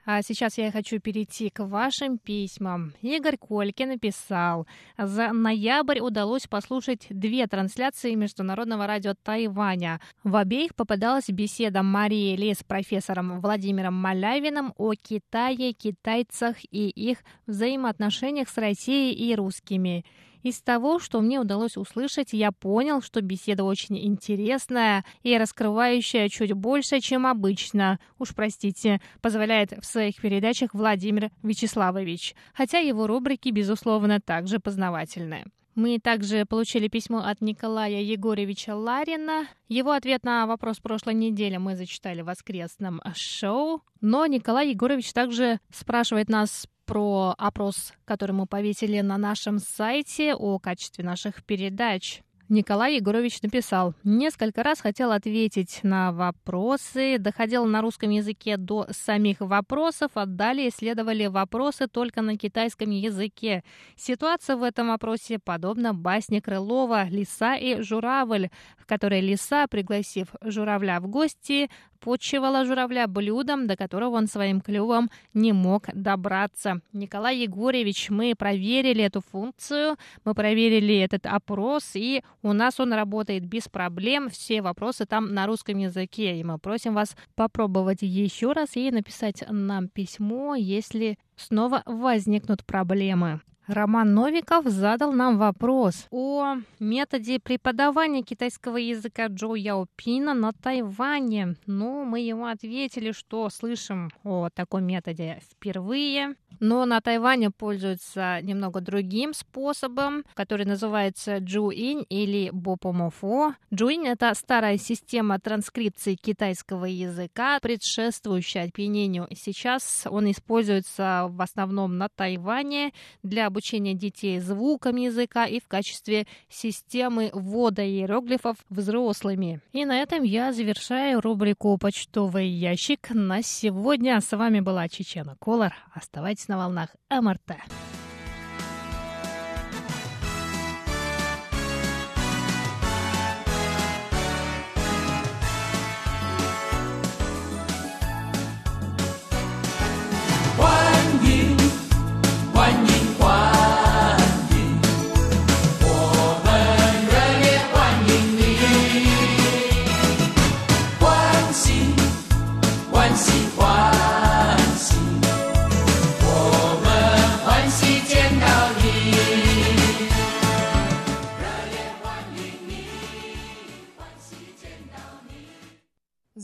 [0.09, 2.93] А сейчас я хочу перейти к вашим письмам.
[3.01, 4.65] Игорь Кольки написал,
[4.97, 9.99] за ноябрь удалось послушать две трансляции Международного радио Тайваня.
[10.23, 17.17] В обеих попадалась беседа Марии Ли с профессором Владимиром Малявиным о Китае, китайцах и их
[17.45, 20.05] взаимоотношениях с Россией и русскими.
[20.47, 26.53] Из того, что мне удалось услышать, я понял, что беседа очень интересная и раскрывающая чуть
[26.53, 27.99] больше, чем обычно.
[28.17, 35.47] Уж простите, позволяет в своих передачах Владимир Вячеславович, хотя его рубрики, безусловно, также познавательные.
[35.77, 39.47] Мы также получили письмо от Николая Егоровича Ларина.
[39.67, 43.83] Его ответ на вопрос прошлой недели мы зачитали в воскресном шоу.
[44.01, 50.57] Но Николай Егорович также спрашивает нас про опрос, который мы повесили на нашем сайте о
[50.57, 52.23] качестве наших передач.
[52.49, 59.41] Николай Егорович написал, несколько раз хотел ответить на вопросы, доходил на русском языке до самих
[59.41, 63.65] вопросов, а далее следовали вопросы только на китайском языке.
[63.97, 71.01] Ситуация в этом вопросе подобна басне Крылова «Лиса и журавль», в которой лиса, пригласив журавля
[71.01, 76.81] в гости, почивала журавля блюдом, до которого он своим клювом не мог добраться.
[76.93, 83.45] Николай Егорьевич, мы проверили эту функцию, мы проверили этот опрос, и у нас он работает
[83.45, 84.29] без проблем.
[84.29, 89.43] Все вопросы там на русском языке, и мы просим вас попробовать еще раз и написать
[89.49, 93.41] нам письмо, если снова возникнут проблемы.
[93.67, 101.55] Роман Новиков задал нам вопрос о методе преподавания китайского языка Джо Яопина на Тайване.
[101.65, 108.79] Ну, мы ему ответили, что слышим о таком методе впервые, но на Тайване пользуются немного
[108.79, 113.53] другим способом, который называется Джуинь или Бопомофо.
[113.73, 119.27] Джуинь— это старая система транскрипции китайского языка, предшествующая опьянению.
[119.35, 126.27] Сейчас он используется в основном на Тайване для обучения детей звукам языка и в качестве
[126.47, 129.61] системы ввода иероглифов взрослыми.
[129.73, 134.21] И на этом я завершаю рубрику «Почтовый ящик» на сегодня.
[134.21, 135.73] С вами была Чечена Колор.
[135.91, 137.86] Оставайтесь на волнах МРТ.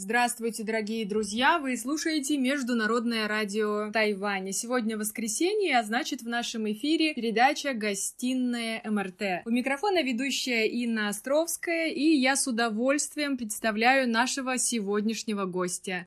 [0.03, 1.59] Здравствуйте, дорогие друзья!
[1.59, 4.51] Вы слушаете Международное радио Тайваня.
[4.51, 9.45] Сегодня воскресенье, а значит в нашем эфире передача «Гостиная МРТ».
[9.45, 16.05] У микрофона ведущая Инна Островская, и я с удовольствием представляю нашего сегодняшнего гостя.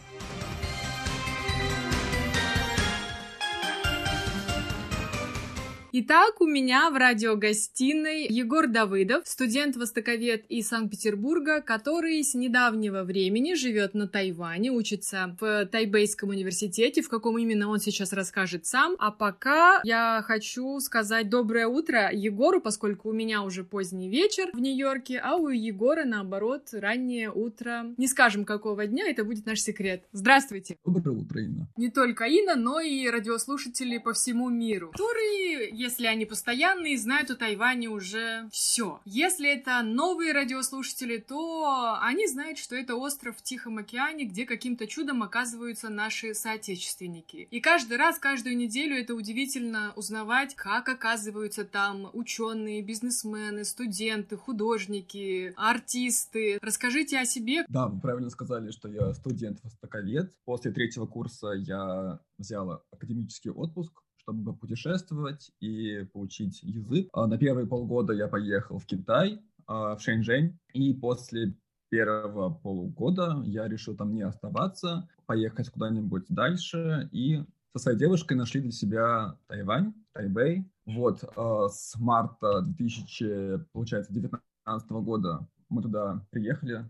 [5.98, 13.94] Итак, у меня в радиогостиной Егор Давыдов, студент-востоковед из Санкт-Петербурга, который с недавнего времени живет
[13.94, 17.00] на Тайване, учится в Тайбейском университете.
[17.00, 18.94] В каком именно он сейчас расскажет сам.
[18.98, 24.58] А пока я хочу сказать доброе утро Егору, поскольку у меня уже поздний вечер в
[24.58, 27.94] Нью-Йорке, а у Егора, наоборот, раннее утро.
[27.96, 30.04] Не скажем, какого дня, это будет наш секрет.
[30.12, 30.76] Здравствуйте!
[30.84, 31.68] Доброе утро, Инна.
[31.78, 37.36] Не только Инна, но и радиослушатели по всему миру, которые если они постоянные, знают о
[37.36, 39.00] Тайване уже все.
[39.04, 44.88] Если это новые радиослушатели, то они знают, что это остров в Тихом океане, где каким-то
[44.88, 47.46] чудом оказываются наши соотечественники.
[47.52, 55.54] И каждый раз, каждую неделю это удивительно узнавать, как оказываются там ученые, бизнесмены, студенты, художники,
[55.56, 56.58] артисты.
[56.62, 57.64] Расскажите о себе.
[57.68, 60.32] Да, вы правильно сказали, что я студент-востоковед.
[60.44, 67.08] После третьего курса я взяла академический отпуск чтобы путешествовать и получить язык.
[67.12, 71.54] А на первые полгода я поехал в Китай, а, в Шэньчжэнь, и после
[71.90, 78.60] первого полугода я решил там не оставаться, поехать куда-нибудь дальше, и со своей девушкой нашли
[78.60, 80.68] для себя Тайвань, Тайбэй.
[80.86, 86.88] Вот, а, с марта 2019 года мы туда приехали,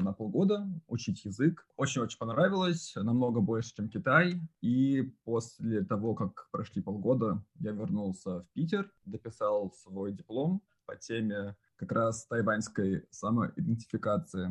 [0.00, 1.66] на полгода учить язык.
[1.76, 4.40] Очень-очень понравилось, намного больше, чем Китай.
[4.60, 11.56] И после того, как прошли полгода, я вернулся в Питер, дописал свой диплом по теме
[11.76, 14.50] как раз тайваньской самоидентификации.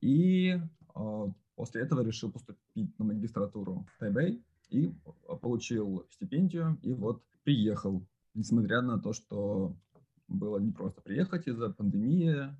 [0.00, 0.50] И
[0.94, 4.94] э, после этого решил поступить на магистратуру в Тайбэй и
[5.40, 9.74] получил стипендию, и вот приехал, несмотря на то, что
[10.28, 12.54] было не просто приехать из-за пандемии,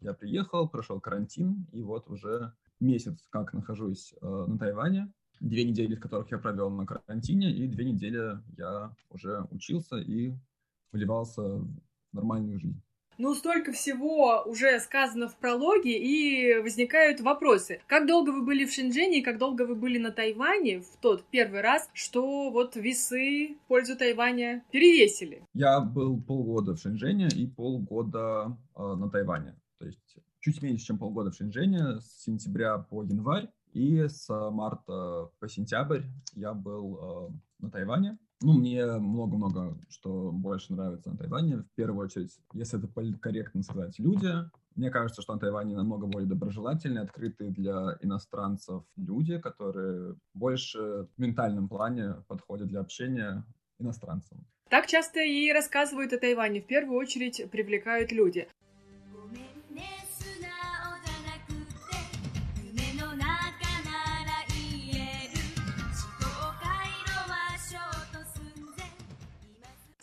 [0.00, 5.94] я приехал, прошел карантин, и вот уже месяц как нахожусь э, на Тайване, две недели
[5.94, 10.34] из которых я провел на карантине, и две недели я уже учился и
[10.92, 11.68] вливался в
[12.12, 12.82] нормальную жизнь.
[13.18, 17.82] Ну, столько всего уже сказано в прологе, и возникают вопросы.
[17.86, 21.26] Как долго вы были в Шэньчжэне и как долго вы были на Тайване в тот
[21.30, 25.42] первый раз, что вот весы в пользу Тайваня перевесили?
[25.52, 30.98] Я был полгода в Шэньчжэне и полгода э, на Тайване то есть чуть меньше, чем
[30.98, 36.02] полгода в Шэньчжэне, с сентября по январь, и с марта по сентябрь
[36.34, 38.18] я был э, на Тайване.
[38.42, 41.58] Ну, мне много-много что больше нравится на Тайване.
[41.58, 44.32] В первую очередь, если это корректно сказать, люди.
[44.76, 51.18] Мне кажется, что на Тайване намного более доброжелательные, открытые для иностранцев люди, которые больше в
[51.18, 53.44] ментальном плане подходят для общения
[53.78, 54.46] иностранцам.
[54.68, 56.60] Так часто и рассказывают о Тайване.
[56.60, 58.46] В первую очередь привлекают люди.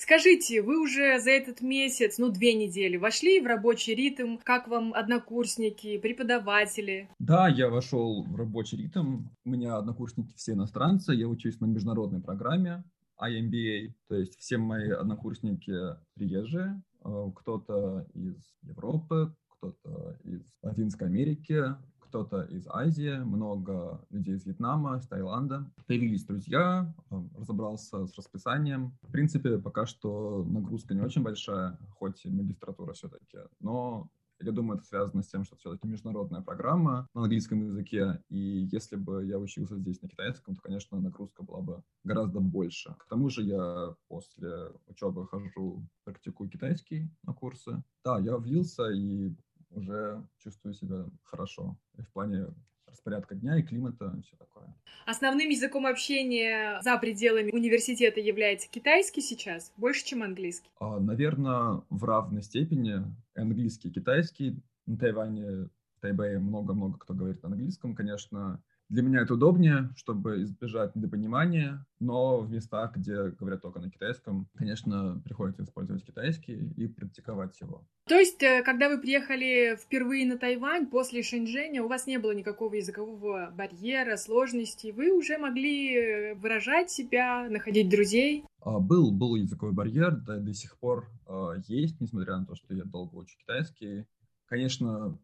[0.08, 4.38] Скажите, вы уже за этот месяц, ну, две недели, вошли в рабочий ритм?
[4.42, 7.10] Как вам однокурсники, преподаватели?
[7.20, 9.26] Да, я вошел в рабочий ритм.
[9.44, 12.86] У меня однокурсники все иностранцы, я учусь на международной программе.
[13.22, 13.90] IMBA.
[14.08, 15.74] То есть все мои однокурсники
[16.14, 21.76] приезжие, э, кто-то из Европы, кто-то из Латинской Америки,
[22.08, 25.70] кто-то из Азии, много людей из Вьетнама, из Таиланда.
[25.86, 26.94] Появились друзья,
[27.38, 28.98] разобрался с расписанием.
[29.02, 34.78] В принципе, пока что нагрузка не очень большая, хоть и магистратура все-таки, но я думаю,
[34.78, 39.40] это связано с тем, что все-таки международная программа на английском языке, и если бы я
[39.40, 42.96] учился здесь на китайском, то, конечно, нагрузка была бы гораздо больше.
[43.00, 47.84] К тому же я после учебы хожу, практикую китайский на курсы.
[48.06, 49.36] Да, я влился и
[49.72, 51.78] уже чувствую себя хорошо.
[51.98, 52.48] И в плане
[52.88, 54.74] распорядка дня и климата и все такое.
[55.06, 60.70] Основным языком общения за пределами университета является китайский сейчас, больше, чем английский?
[60.80, 63.04] А, наверное, в равной степени
[63.36, 64.62] английский и китайский.
[64.86, 70.44] На Тайване, в Тайбэе много-много кто говорит на английском, конечно, для меня это удобнее, чтобы
[70.44, 76.88] избежать недопонимания, но в местах, где говорят только на китайском, конечно, приходится использовать китайский и
[76.88, 77.86] практиковать его.
[78.08, 82.32] То есть, э, когда вы приехали впервые на Тайвань после Шэньчжэня, у вас не было
[82.32, 88.46] никакого языкового барьера, сложностей, вы уже могли выражать себя, находить друзей?
[88.62, 92.74] А, был, был языковой барьер, да, до сих пор э, есть, несмотря на то, что
[92.74, 94.06] я долго учу китайский.
[94.46, 95.20] Конечно,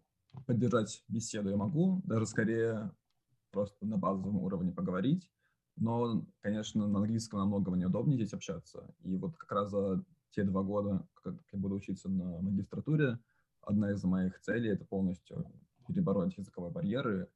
[0.45, 2.91] поддержать беседу я могу, даже скорее
[3.53, 5.29] просто на базовом уровне поговорить.
[5.77, 8.93] Но, конечно, на английском намного мне удобнее здесь общаться.
[9.03, 13.19] И вот как раз за те два года, как я буду учиться на магистратуре,
[13.61, 15.45] одна из моих целей— это полностью
[15.87, 17.29] перебороть языковые барьеры,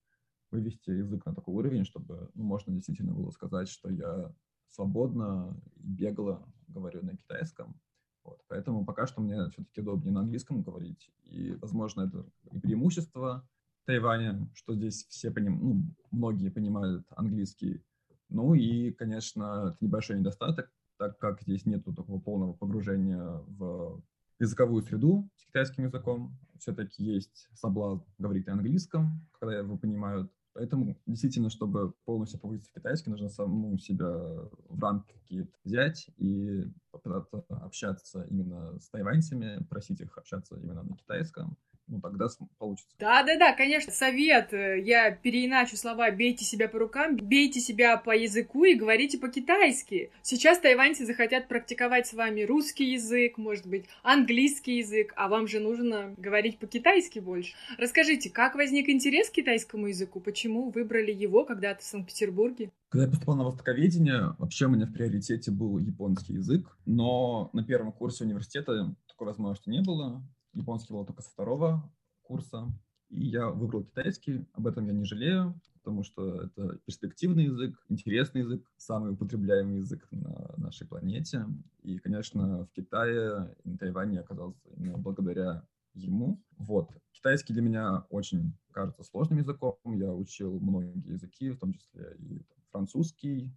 [0.51, 4.33] вывести язык на такой уровень, чтобы ну, можно действительно было сказать, что я
[4.69, 7.79] свободно и бегло говорю на китайском.
[8.23, 8.41] Вот.
[8.47, 11.11] Поэтому пока что мне все-таки удобнее на английском говорить.
[11.23, 13.47] И, возможно, это и преимущество,
[13.87, 15.59] Тайване, что здесь все поним...
[15.61, 17.81] ну, многие понимают английский.
[18.27, 24.03] Ну и, конечно, это небольшой недостаток, так как здесь нет такого полного погружения в
[24.39, 26.37] языковую среду с китайским языком.
[26.59, 30.29] Все-таки есть соблазн говорить на английском, когда его понимают.
[30.51, 36.65] Поэтому действительно, чтобы полностью погрузиться в китайский, нужно саму себя в рамки какие-то взять и
[36.91, 41.55] попытаться общаться именно с тайваньцами, просить их общаться именно на китайском
[41.87, 42.27] ну, тогда
[42.57, 42.89] получится.
[42.99, 44.53] Да-да-да, конечно, совет.
[44.53, 50.11] Э, я переиначу слова «бейте себя по рукам», «бейте себя по языку» и говорите по-китайски.
[50.21, 55.59] Сейчас тайваньцы захотят практиковать с вами русский язык, может быть, английский язык, а вам же
[55.59, 57.53] нужно говорить по-китайски больше.
[57.77, 60.19] Расскажите, как возник интерес к китайскому языку?
[60.19, 62.71] Почему выбрали его когда-то в Санкт-Петербурге?
[62.89, 67.63] Когда я поступал на востоковедение, вообще у меня в приоритете был японский язык, но на
[67.63, 70.23] первом курсе университета такой возможности не было
[70.57, 71.89] японский был только со второго
[72.23, 72.71] курса,
[73.09, 74.45] и я выбрал китайский.
[74.53, 80.05] Об этом я не жалею, потому что это перспективный язык, интересный язык, самый употребляемый язык
[80.11, 81.45] на нашей планете.
[81.83, 86.43] И, конечно, в Китае и на Тайване оказался именно благодаря ему.
[86.57, 86.91] Вот.
[87.13, 89.77] Китайский для меня очень кажется сложным языком.
[89.85, 92.41] Я учил многие языки, в том числе и
[92.71, 93.51] французский,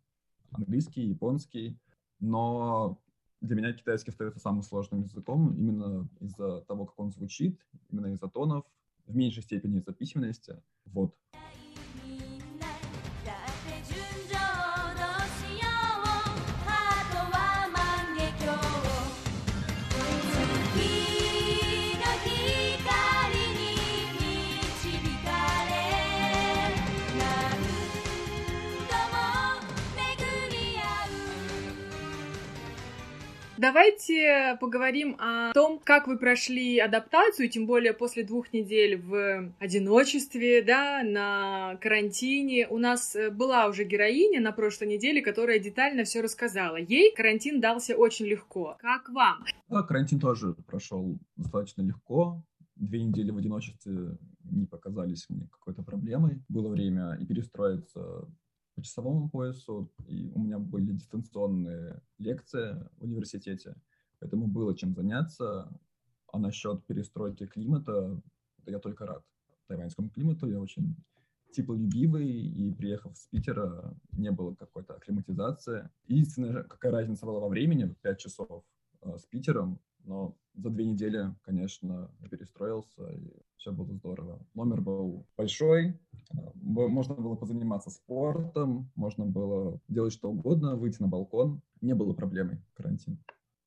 [0.52, 1.78] английский, японский.
[2.20, 3.00] Но
[3.40, 7.60] для меня китайский остается самым сложным языком именно из-за того, как он звучит,
[7.90, 8.64] именно из-за тонов,
[9.06, 10.62] в меньшей степени из-за письменности.
[10.84, 11.14] Вот.
[33.60, 40.62] Давайте поговорим о том, как вы прошли адаптацию, тем более после двух недель в одиночестве,
[40.62, 42.66] да, на карантине.
[42.68, 46.76] У нас э, была уже героиня на прошлой неделе, которая детально все рассказала.
[46.76, 48.78] Ей карантин дался очень легко.
[48.80, 49.44] Как вам?
[49.68, 52.42] Да, карантин тоже прошел достаточно легко.
[52.76, 56.42] Две недели в одиночестве не показались мне какой-то проблемой.
[56.48, 58.26] Было время и перестроиться
[58.74, 63.74] по часовому поясу, и у меня были дистанционные лекции в университете,
[64.18, 65.70] поэтому было чем заняться.
[66.32, 68.20] А насчет перестройки климата,
[68.66, 69.24] я только рад
[69.66, 70.96] тайваньскому климату, я очень
[71.52, 75.90] теплолюбивый, и приехав с Питера, не было какой-то акклиматизации.
[76.06, 78.64] Единственная, какая разница была во времени, 5 часов
[79.02, 84.44] э, с Питером, но за две недели, конечно, перестроился, и все было здорово.
[84.54, 85.88] Номер был большой,
[86.32, 91.62] э, можно было позаниматься спортом, можно было делать что угодно, выйти на балкон.
[91.80, 93.18] Не было проблемой карантин.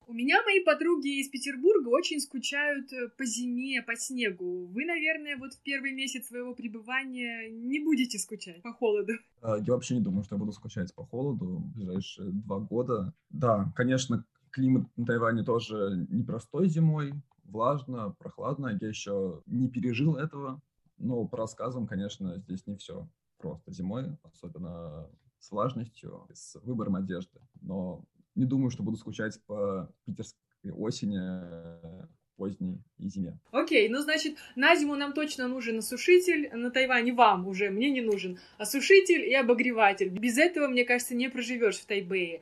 [0.06, 4.68] У меня мои подруги из Петербурга очень скучают э, по зиме, по снегу.
[4.68, 9.14] Вы, наверное, вот в первый месяц своего пребывания не будете скучать по холоду.
[9.42, 13.14] А, я вообще не думаю, что я буду скучать по холоду в ближайшие два года.
[13.30, 18.78] Да, конечно, климат на Тайване тоже непростой зимой, влажно, прохладно.
[18.80, 20.62] Я еще не пережил этого,
[20.98, 27.42] но по рассказам, конечно, здесь не все просто зимой, особенно с влажностью, с выбором одежды.
[27.62, 31.20] Но не думаю, что буду скучать по питерской осени,
[32.38, 33.38] поздней и зиме.
[33.52, 38.02] Окей, ну значит, на зиму нам точно нужен осушитель, на Тайване вам уже, мне не
[38.02, 38.40] нужен.
[38.58, 40.10] Осушитель и обогреватель.
[40.10, 42.42] Без этого, мне кажется, не проживешь в Тайбэе.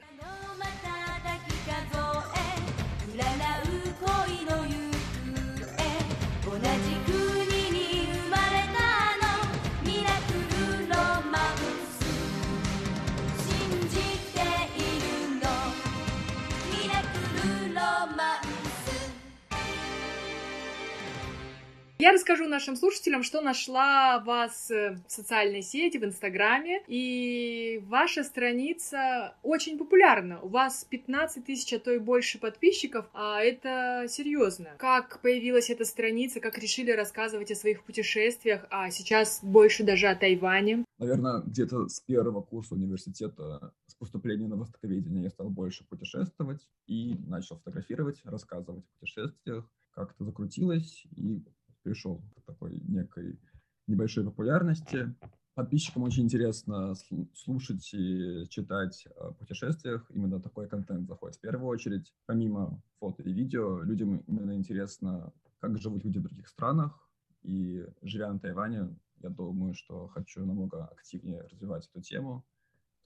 [22.02, 26.82] Я расскажу нашим слушателям, что нашла вас э, в социальной сети, в Инстаграме.
[26.88, 30.42] И ваша страница очень популярна.
[30.42, 33.06] У вас 15 тысяч, а то и больше подписчиков.
[33.14, 34.70] А это серьезно.
[34.80, 40.16] Как появилась эта страница, как решили рассказывать о своих путешествиях, а сейчас больше даже о
[40.16, 40.84] Тайване?
[40.98, 47.14] Наверное, где-то с первого курса университета с поступлением на востоковедение я стал больше путешествовать и
[47.28, 49.70] начал фотографировать, рассказывать о путешествиях.
[49.92, 51.44] Как это закрутилось, и
[51.84, 53.40] пришел к такой некой
[53.88, 55.14] небольшой популярности.
[55.54, 56.94] Подписчикам очень интересно
[57.34, 60.10] слушать и читать о путешествиях.
[60.12, 62.14] Именно такой контент заходит в первую очередь.
[62.26, 67.10] Помимо фото и видео, людям именно интересно, как живут люди в других странах.
[67.44, 72.46] И живя на Тайване, я думаю, что хочу намного активнее развивать эту тему,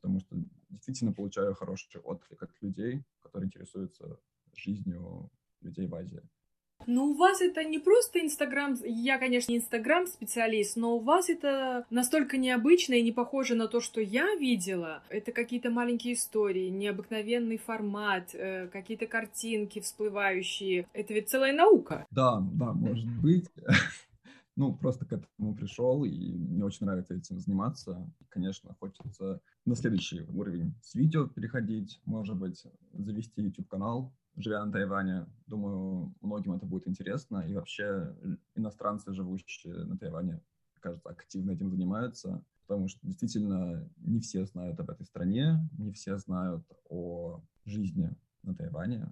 [0.02, 0.36] потому что
[0.70, 4.20] действительно получаю хороший отклик от людей, которые интересуются
[4.54, 6.22] жизнью людей в Азии.
[6.88, 11.86] Ну, у вас это не просто Инстаграм, я, конечно, не Инстаграм-специалист, но у вас это
[11.90, 15.02] настолько необычно и не похоже на то, что я видела.
[15.10, 20.88] Это какие-то маленькие истории, необыкновенный формат, э, какие-то картинки всплывающие.
[20.94, 22.06] Это ведь целая наука.
[22.12, 23.46] Да, да, может быть.
[24.58, 28.10] Ну, просто к этому пришел, и мне очень нравится этим заниматься.
[28.30, 35.26] Конечно, хочется на следующий уровень с видео переходить, может быть, завести YouTube-канал, живя на Тайване.
[35.48, 37.46] Думаю, многим это будет интересно.
[37.48, 38.16] И вообще
[38.56, 40.42] иностранцы, живущие на Тайване,
[40.80, 46.18] кажется, активно этим занимаются, потому что действительно не все знают об этой стране, не все
[46.18, 49.08] знают о жизни на Тайване.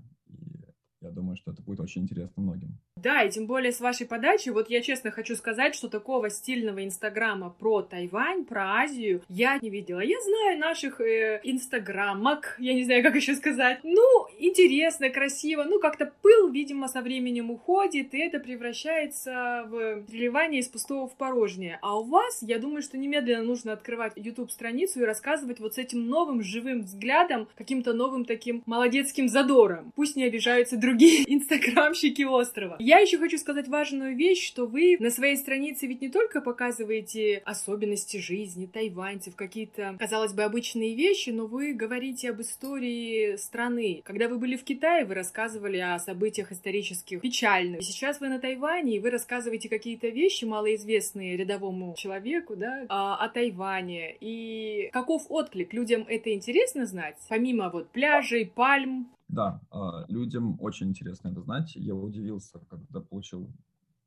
[1.03, 2.79] Я думаю, что это будет очень интересно многим.
[2.95, 6.85] Да, и тем более с вашей подачи, вот я честно хочу сказать, что такого стильного
[6.85, 9.99] инстаграма про Тайвань, про Азию я не видела.
[9.99, 13.79] Я знаю наших э, инстаграмок, я не знаю, как еще сказать.
[13.83, 20.61] Ну, интересно, красиво, ну, как-то пыл, видимо, со временем уходит, и это превращается в переливание
[20.61, 21.79] из пустого в порожнее.
[21.81, 26.07] А у вас, я думаю, что немедленно нужно открывать YouTube-страницу и рассказывать вот с этим
[26.07, 29.91] новым живым взглядом, каким-то новым таким молодецким задором.
[29.97, 30.92] Пусть не обижаются другие
[31.27, 32.75] инстаграмщики острова.
[32.79, 37.41] Я еще хочу сказать важную вещь, что вы на своей странице ведь не только показываете
[37.45, 44.01] особенности жизни тайваньцев, какие-то, казалось бы, обычные вещи, но вы говорите об истории страны.
[44.03, 47.81] Когда вы были в Китае, вы рассказывали о событиях исторических печальных.
[47.81, 53.15] И сейчас вы на Тайване, и вы рассказываете какие-то вещи, малоизвестные рядовому человеку, да, о,
[53.15, 54.15] о Тайване.
[54.19, 55.73] И каков отклик?
[55.73, 57.17] Людям это интересно знать?
[57.29, 61.75] Помимо вот пляжей, пальм, да, а, людям очень интересно это знать.
[61.75, 63.51] Я удивился, когда получил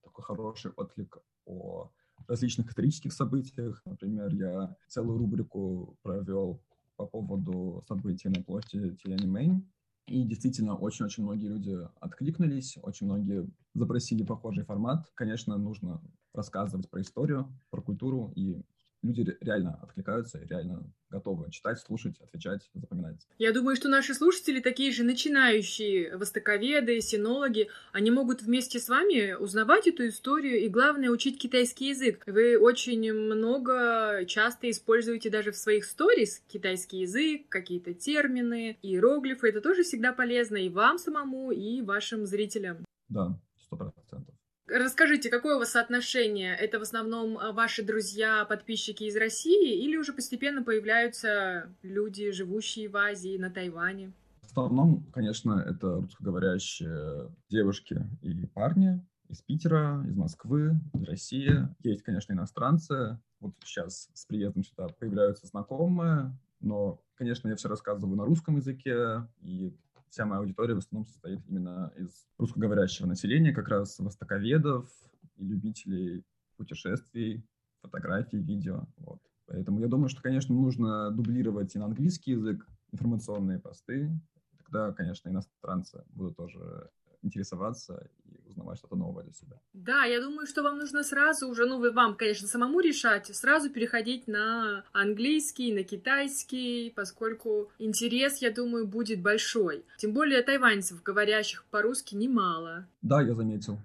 [0.02, 1.90] такой хороший отклик о
[2.28, 3.82] различных исторических событиях.
[3.84, 6.62] Например, я целую рубрику провел
[6.96, 9.68] по поводу событий на площади Тианьмэнь.
[10.06, 15.10] И действительно, очень-очень многие люди откликнулись, очень многие запросили похожий формат.
[15.14, 16.00] Конечно, нужно
[16.32, 18.62] рассказывать про историю, про культуру, и
[19.06, 23.26] люди реально откликаются, реально готовы читать, слушать, отвечать, запоминать.
[23.38, 29.34] Я думаю, что наши слушатели такие же начинающие востоковеды, синологи, они могут вместе с вами
[29.34, 32.22] узнавать эту историю и, главное, учить китайский язык.
[32.26, 39.48] Вы очень много, часто используете даже в своих сторис китайский язык, какие-то термины, иероглифы.
[39.48, 42.84] Это тоже всегда полезно и вам самому, и вашим зрителям.
[43.08, 44.35] Да, сто процентов.
[44.68, 46.52] Расскажите, какое у вас соотношение?
[46.56, 52.88] Это в основном э, ваши друзья, подписчики из России или уже постепенно появляются люди, живущие
[52.88, 54.12] в Азии, на Тайване?
[54.42, 61.68] В основном, конечно, это русскоговорящие девушки и парни из Питера, из Москвы, из России.
[61.84, 63.20] Есть, конечно, иностранцы.
[63.38, 69.28] Вот сейчас с приездом сюда появляются знакомые, но, конечно, я все рассказываю на русском языке,
[69.42, 69.72] и
[70.10, 74.88] вся моя аудитория в основном состоит именно из русскоговорящего населения, как раз востоковедов
[75.36, 76.24] и любителей
[76.56, 77.44] путешествий,
[77.82, 78.86] фотографий, видео.
[78.96, 79.20] Вот.
[79.46, 84.10] Поэтому я думаю, что, конечно, нужно дублировать и на английский язык информационные посты.
[84.58, 86.90] Тогда, конечно, иностранцы будут тоже
[87.26, 89.60] интересоваться и узнавать что-то новое для себя.
[89.72, 93.70] Да, я думаю, что вам нужно сразу уже, ну, вы вам, конечно, самому решать, сразу
[93.70, 99.84] переходить на английский, на китайский, поскольку интерес, я думаю, будет большой.
[99.98, 102.86] Тем более тайваньцев, говорящих по-русски, немало.
[103.02, 103.78] Да, я заметил.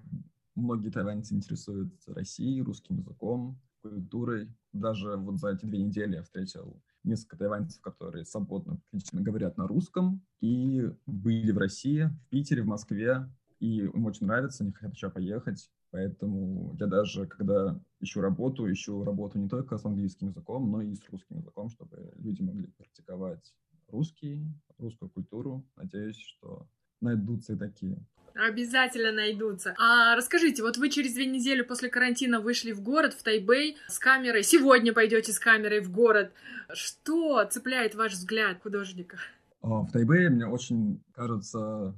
[0.56, 4.48] Многие тайваньцы интересуются Россией, русским языком, культурой.
[4.74, 9.68] Даже вот за эти две недели я встретил несколько тайваньцев, которые свободно, отлично говорят на
[9.68, 13.30] русском, и были в России, в Питере, в Москве,
[13.60, 15.72] и им очень нравится, они хотят еще поехать.
[15.92, 20.96] Поэтому я даже, когда ищу работу, ищу работу не только с английским языком, но и
[20.96, 23.54] с русским языком, чтобы люди могли практиковать
[23.90, 24.48] русский,
[24.78, 25.66] русскую культуру.
[25.76, 26.68] Надеюсь, что
[27.02, 27.98] найдутся и такие.
[28.34, 29.76] Обязательно найдутся.
[29.78, 34.00] А расскажите, вот вы через две недели после карантина вышли в город, в Тайбэй, с
[34.00, 34.44] камерой.
[34.44, 36.32] Сегодня пойдете с камерой в город.
[36.74, 39.18] Что цепляет ваш взгляд художника?
[39.62, 41.94] А, в Тайбэе мне очень кажется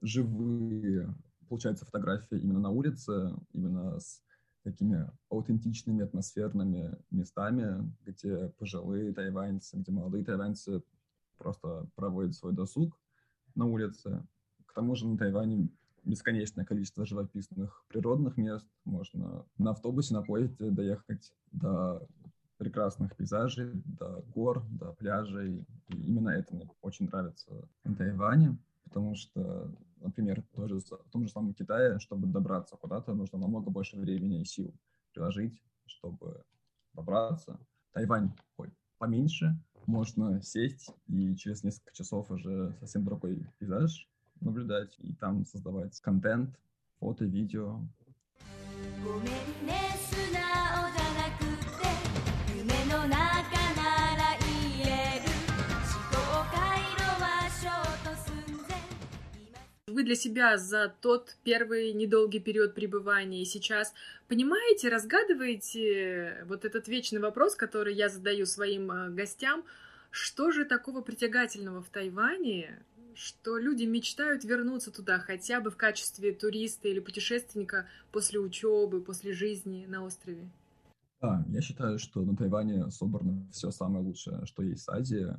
[0.00, 1.12] живые,
[1.48, 4.22] получается, фотографии именно на улице, именно с
[4.62, 10.82] такими аутентичными атмосферными местами, где пожилые тайваньцы, где молодые тайваньцы
[11.38, 12.96] просто проводят свой досуг
[13.54, 14.24] на улице.
[14.72, 15.68] К тому же на Тайване
[16.02, 18.66] бесконечное количество живописных природных мест.
[18.86, 22.08] Можно на автобусе, на поезде доехать до
[22.56, 25.66] прекрасных пейзажей, до гор, до пляжей.
[25.88, 29.70] И именно это мне очень нравится на Тайване, потому что,
[30.00, 34.46] например, тоже, в том же самом Китае, чтобы добраться куда-то, нужно намного больше времени и
[34.46, 34.72] сил
[35.12, 36.46] приложить, чтобы
[36.94, 37.60] добраться.
[37.92, 39.54] Тайвань ой, поменьше,
[39.84, 44.08] можно сесть и через несколько часов уже совсем другой пейзаж
[44.44, 46.50] наблюдать и там создавать контент,
[46.98, 47.80] фото, видео.
[59.92, 63.92] Вы для себя за тот первый недолгий период пребывания и сейчас
[64.26, 69.64] понимаете, разгадываете вот этот вечный вопрос, который я задаю своим э, гостям,
[70.10, 72.82] что же такого притягательного в Тайване,
[73.14, 79.32] что люди мечтают вернуться туда хотя бы в качестве туриста или путешественника после учебы, после
[79.32, 80.50] жизни на острове?
[81.20, 85.36] Да, я считаю, что на Тайване собрано все самое лучшее, что есть в Азии,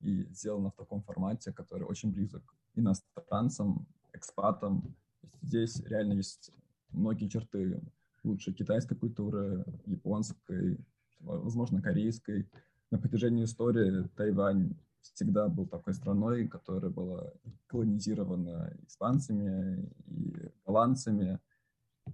[0.00, 2.42] и сделано в таком формате, который очень близок
[2.74, 4.94] иностранцам, экспатам.
[5.42, 6.52] Здесь реально есть
[6.90, 7.80] многие черты
[8.22, 10.78] лучшей китайской культуры, японской,
[11.20, 12.48] возможно, корейской.
[12.90, 14.74] На протяжении истории Тайвань
[15.14, 17.32] всегда был такой страной, которая была
[17.66, 20.34] колонизирована испанцами и
[20.64, 21.40] голландцами,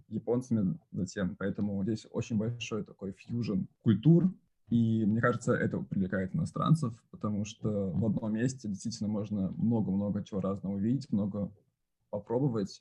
[0.08, 1.36] японцами затем.
[1.36, 4.32] Поэтому здесь очень большой такой фьюжн культур.
[4.68, 10.40] И мне кажется, это привлекает иностранцев, потому что в одном месте действительно можно много-много чего
[10.40, 11.52] разного увидеть, много
[12.08, 12.80] попробовать.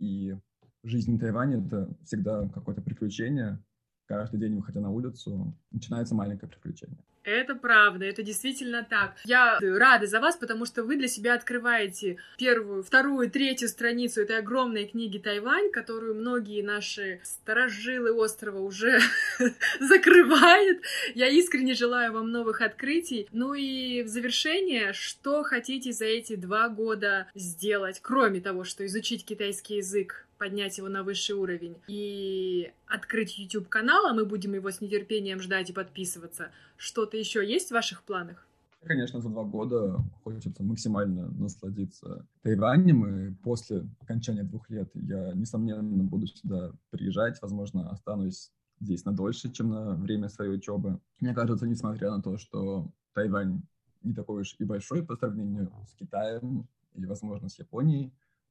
[0.00, 0.36] И
[0.82, 3.62] жизнь в Тайване— это всегда какое-то приключение.
[4.10, 6.98] Каждый день, выходя на улицу, начинается маленькое приключение.
[7.22, 9.14] Это правда, это действительно так.
[9.24, 14.38] Я рада за вас, потому что вы для себя открываете первую, вторую, третью страницу этой
[14.38, 18.98] огромной книги «Тайвань», которую многие наши старожилы острова уже
[19.80, 20.82] закрывают.
[21.14, 23.28] Я искренне желаю вам новых открытий.
[23.30, 29.24] Ну и в завершение, что хотите за эти два года сделать, кроме того, что изучить
[29.24, 30.26] китайский язык?
[30.40, 35.68] Поднять его на высший уровень и открыть YouTube-канал, а мы будем его с нетерпением ждать
[35.68, 36.50] и подписываться.
[36.78, 38.46] Что-то еще есть в ваших планах?
[38.82, 46.04] Конечно, за два года хочется максимально насладиться Тайванем, и после окончания двух лет я, несомненно,
[46.04, 50.98] буду сюда приезжать, возможно, останусь здесь на дольше, чем на время своей учебы.
[51.20, 53.60] Мне кажется, несмотря на то, что Тайвань
[54.02, 58.10] не такой уж и большой по сравнению с Китаем или, возможно, с Японией,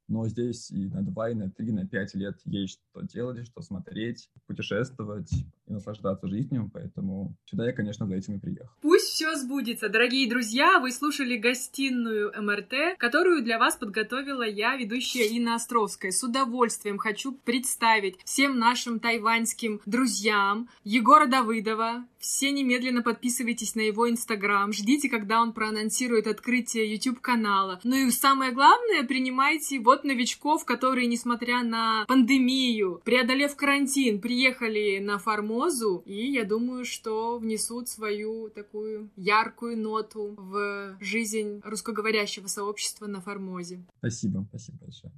[0.10, 3.46] но здесь и на два, и на три, и на пять лет есть что делать,
[3.46, 5.32] что смотреть, путешествовать
[5.68, 8.70] и наслаждаться жизнью, поэтому сюда я, конечно, за этим и приехал.
[8.82, 9.90] Пусть все сбудется.
[9.90, 16.12] Дорогие друзья, вы слушали гостиную МРТ, которую для вас подготовила я, ведущая Инна Островская.
[16.12, 22.06] С удовольствием хочу представить всем нашим тайваньским друзьям Егора Давыдова.
[22.18, 27.80] Все немедленно подписывайтесь на его инстаграм, ждите, когда он проанонсирует открытие YouTube-канала.
[27.84, 35.19] Ну и самое главное, принимайте вот новичков, которые, несмотря на пандемию, преодолев карантин, приехали на
[35.19, 43.07] Формо Формозу, и я думаю, что внесут свою такую яркую ноту в жизнь русскоговорящего сообщества
[43.07, 43.85] на Формозе.
[43.99, 45.13] Спасибо, спасибо большое.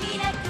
[0.00, 0.48] ミラク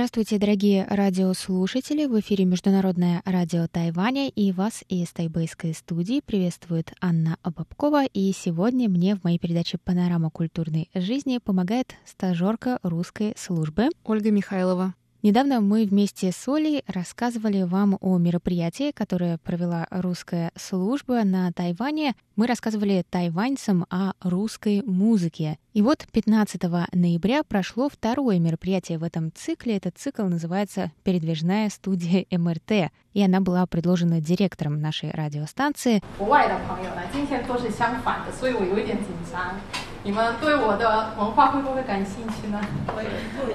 [0.00, 2.06] Здравствуйте, дорогие радиослушатели!
[2.06, 8.06] В эфире Международное радио Тайваня и вас из тайбэйской студии приветствует Анна Бабкова.
[8.06, 14.94] И сегодня мне в моей передаче «Панорама культурной жизни» помогает стажерка русской службы Ольга Михайлова.
[15.23, 22.13] Недавно мы вместе с Олей рассказывали вам о мероприятии, которое провела русская служба на Тайване.
[22.35, 25.57] Мы рассказывали тайваньцам о русской музыке.
[25.73, 26.61] И вот 15
[26.93, 29.77] ноября прошло второе мероприятие в этом цикле.
[29.77, 32.91] Этот цикл называется «Передвижная студия МРТ».
[33.13, 36.03] И она была предложена директором нашей радиостанции.
[36.19, 39.55] 国外的朋友呢，今天都是相反的，所以我有一点紧张。
[40.03, 42.61] 你们对我的文化会不会感兴趣呢？
[42.87, 43.53] 会，会。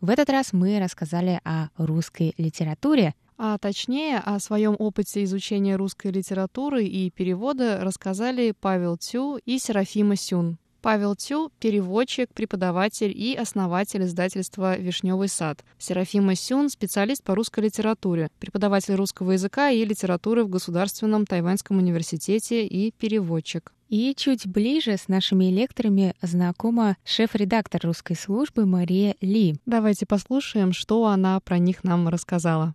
[0.00, 6.08] В этот раз мы рассказали о русской литературе, А точнее, о своем опыте изучения русской
[6.08, 10.58] литературы и перевода рассказали Павел Тю и Серафима Сюн.
[10.82, 15.64] Павел Тю — переводчик, преподаватель и основатель издательства «Вишневый сад».
[15.78, 22.66] Серафима Сюн — специалист по русской литературе, преподаватель русского языка и литературы в Государственном Тайваньском университете
[22.66, 23.72] и переводчик.
[23.89, 29.55] И чуть ближе с нашими лекторами знакома шеф-редактор русской службы Мария Ли.
[29.65, 32.73] Давайте послушаем, что она про них нам рассказала.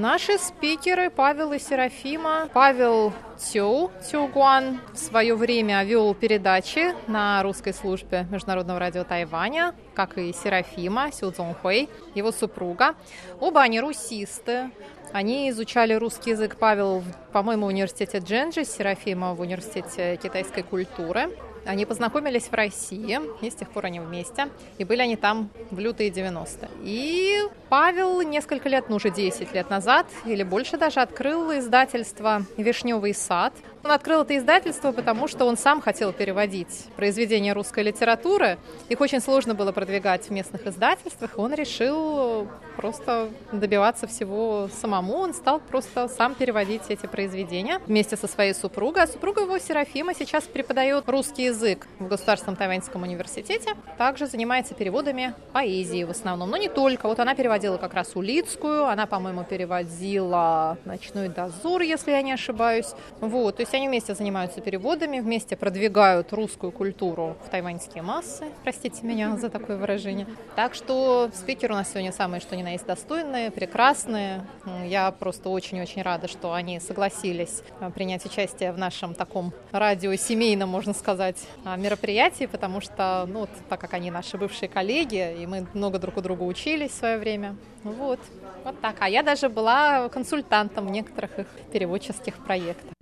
[0.00, 2.48] Наши спикеры Павел и Серафима.
[2.52, 10.16] Павел Тю, Тюгуан, в свое время вел передачи на русской службе Международного радио Тайваня, как
[10.16, 12.94] и Серафима Сю Цзонхуэй, его супруга.
[13.40, 14.70] Оба они русисты.
[15.12, 21.36] Они изучали русский язык Павел, по-моему, в университете Дженджи, Серафима в университете китайской культуры.
[21.68, 24.48] Они познакомились в России, и с тех пор они вместе.
[24.78, 26.70] И были они там в лютые 90-е.
[26.82, 33.12] И Павел несколько лет, ну уже 10 лет назад, или больше даже, открыл издательство «Вишневый
[33.12, 33.52] сад».
[33.84, 38.58] Он открыл это издательство, потому что он сам хотел переводить произведения русской литературы.
[38.88, 42.48] Их очень сложно было продвигать в местных издательствах, он решил
[42.78, 45.14] просто добиваться всего самому.
[45.14, 49.02] Он стал просто сам переводить эти произведения вместе со своей супругой.
[49.02, 53.74] А супруга его, Серафима, сейчас преподает русский язык в Государственном Тайваньском университете.
[53.96, 57.08] Также занимается переводами поэзии в основном, но не только.
[57.08, 62.92] Вот она переводила как раз Улицкую, она, по-моему, переводила «Ночной дозор», если я не ошибаюсь.
[63.20, 68.46] Вот, то есть они вместе занимаются переводами, вместе продвигают русскую культуру в тайваньские массы.
[68.62, 70.26] Простите меня за такое выражение.
[70.56, 74.46] Так что спикеры у нас сегодня самые, что ни на есть, достойные, прекрасные.
[74.86, 80.94] Я просто очень-очень рада, что они согласились э, принять участие в нашем таком радио-семейном, можно
[80.94, 85.66] сказать, а, мероприятии, потому что, ну, вот, так как они наши бывшие коллеги, и мы
[85.74, 87.54] много друг у друга учились в свое время.
[87.82, 88.20] Вот,
[88.64, 88.96] вот так.
[89.00, 92.92] А я даже была консультантом некоторых их переводческих проектах.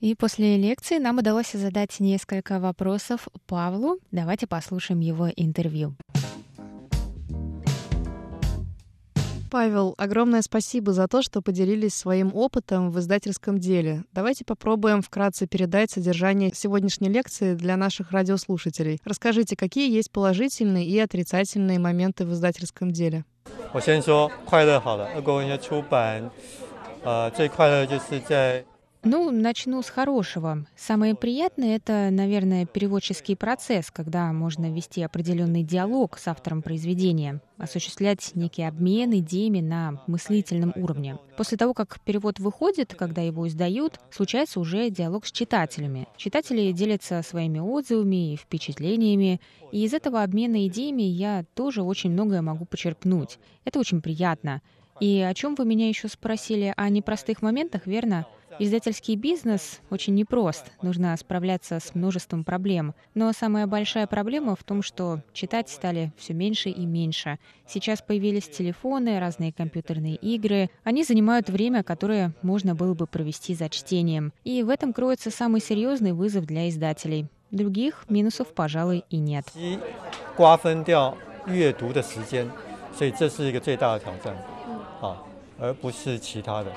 [0.00, 3.98] И после лекции нам удалось задать несколько вопросов Павлу.
[4.10, 5.94] Давайте послушаем его интервью.
[9.50, 14.02] Павел, огромное спасибо за то, что поделились своим опытом в издательском деле.
[14.12, 18.98] Давайте попробуем вкратце передать содержание сегодняшней лекции для наших радиослушателей.
[19.04, 23.24] Расскажите, какие есть положительные и отрицательные моменты в издательском деле?
[23.72, 26.28] 我先说快乐好了，俄国文学出版，
[27.04, 28.64] 呃，最快乐就是在
[29.01, 30.65] ну, начну с хорошего.
[30.75, 38.31] Самое приятное— это, наверное, переводческий процесс, когда можно вести определенный диалог с автором произведения, осуществлять
[38.35, 41.17] некий обмен идеями на мыслительном уровне.
[41.37, 46.05] После того, как перевод выходит, когда его издают, случается уже диалог с читателями.
[46.17, 49.39] Читатели делятся своими отзывами и впечатлениями,
[49.71, 53.39] и из этого обмена идеями я тоже очень многое могу почерпнуть.
[53.63, 54.61] Это очень приятно.
[54.99, 56.73] И о чем вы меня еще спросили?
[56.75, 58.25] О непростых моментах, верно?
[58.58, 62.94] Издательский бизнес очень непрост, нужно справляться с множеством проблем.
[63.14, 67.38] Но самая большая проблема в том, что читать стали все меньше и меньше.
[67.66, 70.70] Сейчас появились телефоны, разные компьютерные игры.
[70.84, 74.32] Они занимают время, которое можно было бы провести за чтением.
[74.44, 77.26] И в этом кроется самый серьезный вызов для издателей.
[77.50, 79.44] Других минусов, пожалуй, и нет.
[79.54, 79.78] 一
[80.36, 82.48] 瓜分掉阅读的时间，
[82.96, 84.34] 所以这是一个最大的挑战，
[85.00, 85.22] 啊，
[85.60, 86.72] 而不是其他的，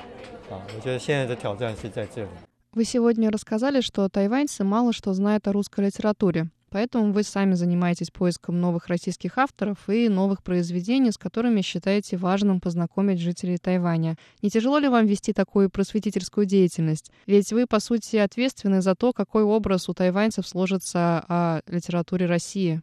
[0.52, 2.28] 啊，我觉得现在的挑战是在这里。
[2.74, 6.50] Вы сегодня рассказали, что тайваньцы мало что знают о русской литературе.
[6.70, 12.60] Поэтому вы сами занимаетесь поиском новых российских авторов и новых произведений, с которыми считаете важным
[12.60, 14.16] познакомить жителей Тайваня.
[14.42, 17.10] Не тяжело ли вам вести такую просветительскую деятельность?
[17.26, 22.82] Ведь вы, по сути, ответственны за то, какой образ у тайваньцев сложится о литературе России.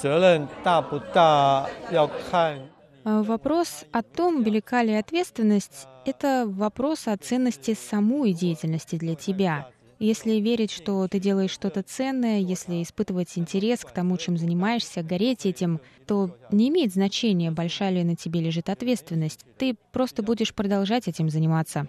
[0.00, 2.73] 责任大不大要看 А
[3.04, 9.68] Вопрос о том, велика ли ответственность, это вопрос о ценности самой деятельности для тебя.
[9.98, 15.44] Если верить, что ты делаешь что-то ценное, если испытывать интерес к тому, чем занимаешься, гореть
[15.44, 19.44] этим, то не имеет значения, большая ли на тебе лежит ответственность.
[19.58, 21.86] Ты просто будешь продолжать этим заниматься.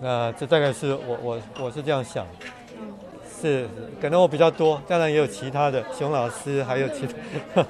[0.00, 2.26] 那这大概是我我我是这样想，
[3.40, 3.68] 是
[4.00, 7.06] 可能我比较多，当然也有其他的熊老师，还有其
[7.54, 7.66] 他。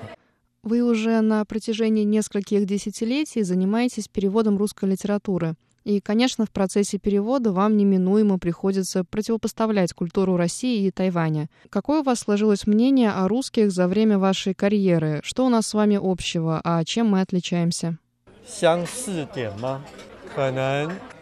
[0.67, 5.55] Вы уже на протяжении нескольких десятилетий занимаетесь переводом русской литературы.
[5.85, 11.49] И, конечно, в процессе перевода вам неминуемо приходится противопоставлять культуру России и Тайваня.
[11.71, 15.21] Какое у вас сложилось мнение о русских за время вашей карьеры?
[15.25, 17.99] Что у нас с вами общего, а чем мы отличаемся?
[18.47, 19.83] 相似点吗？
[20.35, 21.16] 可能就刚刚我说的，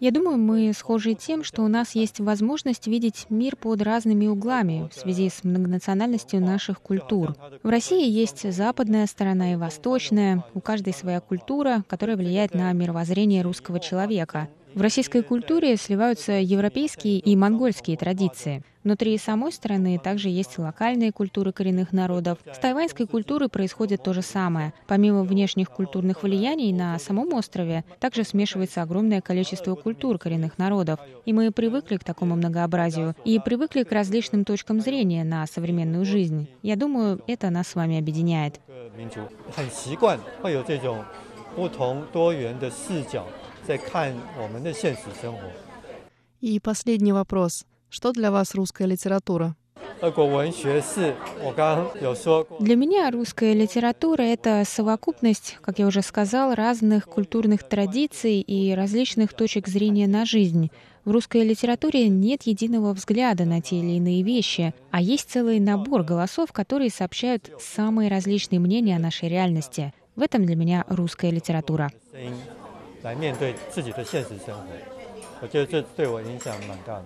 [0.00, 4.88] Я думаю, мы схожи тем, что у нас есть возможность видеть мир под разными углами
[4.90, 7.34] в связи с многонациональностью наших культур.
[7.62, 13.42] В России есть западная сторона и восточная, у каждой своя культура, которая влияет на мировоззрение
[13.42, 14.48] русского человека.
[14.75, 18.63] В российской культуре сливаются европейские и монгольские традиции.
[18.83, 22.39] Внутри самой страны также есть локальные культуры коренных народов.
[22.51, 24.73] С тайваньской культурой происходит то же самое.
[24.87, 30.99] Помимо внешних культурных влияний на самом острове также смешивается огромное количество культур коренных народов.
[31.25, 36.47] И мы привыкли к такому многообразию и привыкли к различным точкам зрения на современную жизнь.
[36.63, 38.59] Я думаю, это нас с вами объединяет.
[38.91, 39.19] 个民族
[39.55, 41.03] 很习惯会有这种
[41.55, 43.25] 不同多元的视角
[43.67, 45.39] 在看我们的现实生活。
[46.41, 47.65] И последний вопрос.
[47.89, 49.55] Что для вас русская литература?
[50.01, 58.73] 俄国文学是我刚刚有说过， Для меня русская литература — это совокупность, как я уже сказал, разных культурных традиций и
[58.73, 60.71] различных точек зрения на жизнь.
[61.05, 66.03] В русской литературе нет единого взгляда на те или иные вещи, а есть целый набор
[66.03, 69.93] голосов, которые сообщают самые различные мнения о нашей реальности.
[70.15, 71.91] В этом для меня русская литература.
[73.05, 74.67] 声音来面对自己的现实生活，
[75.41, 77.05] 我觉得这对我影响蛮大的。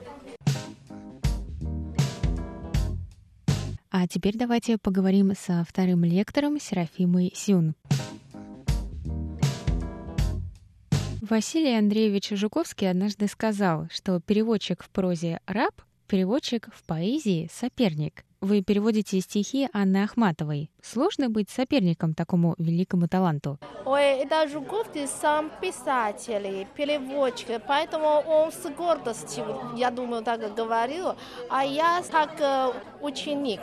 [3.92, 7.76] А теперь давайте поговорим со вторым лектором Серафимой Сюн.
[11.22, 15.74] Василий Андреевич Жуковский однажды сказал, что переводчик в прозе — раб,
[16.08, 18.26] переводчик в поэзии — соперник.
[18.42, 20.70] Вы переводите стихи Анны Ахматовой.
[20.83, 23.59] Сложно быть соперником такому великому таланту?
[23.85, 29.45] Ой, это Жуковский сам писатель, переводчик, поэтому он с гордостью,
[29.77, 31.15] я думаю, так говорил.
[31.49, 33.61] А я как э, ученик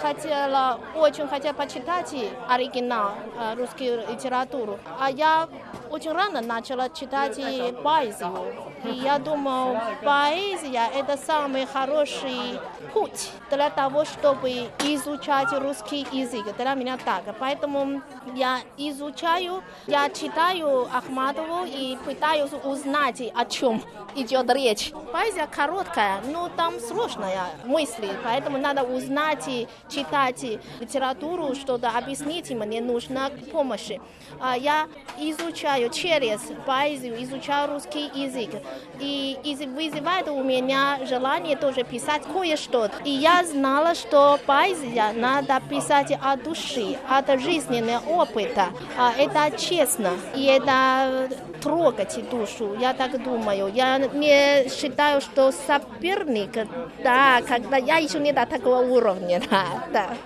[0.00, 2.14] хотела, очень хотела почитать
[2.48, 4.78] оригинал э, русскую литературу.
[4.98, 5.48] А я
[5.90, 7.36] очень рано начала читать
[7.82, 8.70] поэзию.
[8.84, 12.58] И я думаю, поэзия– это самый хороший
[12.94, 14.50] путь для того, чтобы
[14.84, 16.46] изучать русский язык.
[16.60, 17.22] Для меня так.
[17.38, 18.02] Поэтому
[18.34, 23.82] я изучаю, я читаю Ахматову и пытаюсь узнать, о чем
[24.14, 24.92] идет речь.
[25.10, 30.44] Поэзия короткая, но там сложная мысль, поэтому надо узнать, и читать
[30.80, 33.92] литературу, что-то объяснить, мне нужна помощь.
[34.38, 34.86] А Я
[35.18, 38.50] изучаю через поэзию, изучаю русский язык,
[38.98, 39.38] и
[39.74, 42.90] вызывает у меня желание тоже писать кое-что.
[43.04, 48.68] И я знала, что поэзия надо писать от души, от жизненного опыта.
[48.98, 51.28] А это честно, и это
[51.60, 53.72] трогать душу, я так думаю.
[53.72, 56.66] Я не считаю, что соперник,
[57.04, 60.16] да, когда я еще не до такого уровня, да, да.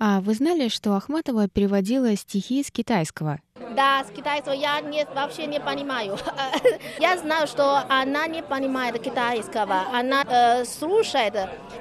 [0.00, 3.40] А вы знали, что Ахматова переводила стихи с китайского?
[3.74, 6.16] Да, с китайского я не, вообще не понимаю.
[6.98, 9.84] я знаю, что она не понимает китайского.
[9.92, 11.34] Она э, слушает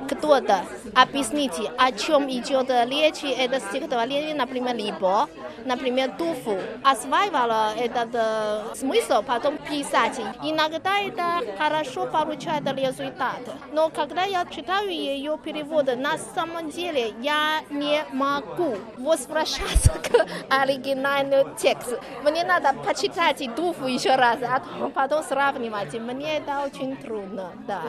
[0.07, 0.65] кто-то.
[0.95, 3.23] Объясните, о чем идет речь.
[3.23, 5.27] Это стихотворение, например, либо,
[5.65, 6.59] например, туфу.
[6.83, 10.19] Осваивала этот э, смысл, потом писать.
[10.43, 13.41] Иногда это хорошо получает результат.
[13.71, 21.55] Но когда я читаю ее переводы, на самом деле я не могу возвращаться к оригинальному
[21.63, 21.95] тексту.
[22.23, 25.93] Мне надо почитать и дуфу еще раз, а потом сравнивать.
[25.93, 27.81] Мне это очень трудно, да.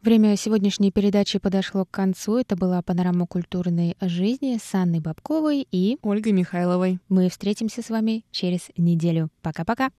[0.00, 2.38] Время сегодняшней передачи подошло к концу.
[2.38, 6.98] Это была панорама культурной жизни с Анной Бабковой и Ольгой Михайловой.
[7.10, 9.28] Мы встретимся с вами через неделю.
[9.42, 9.90] Пока-пока.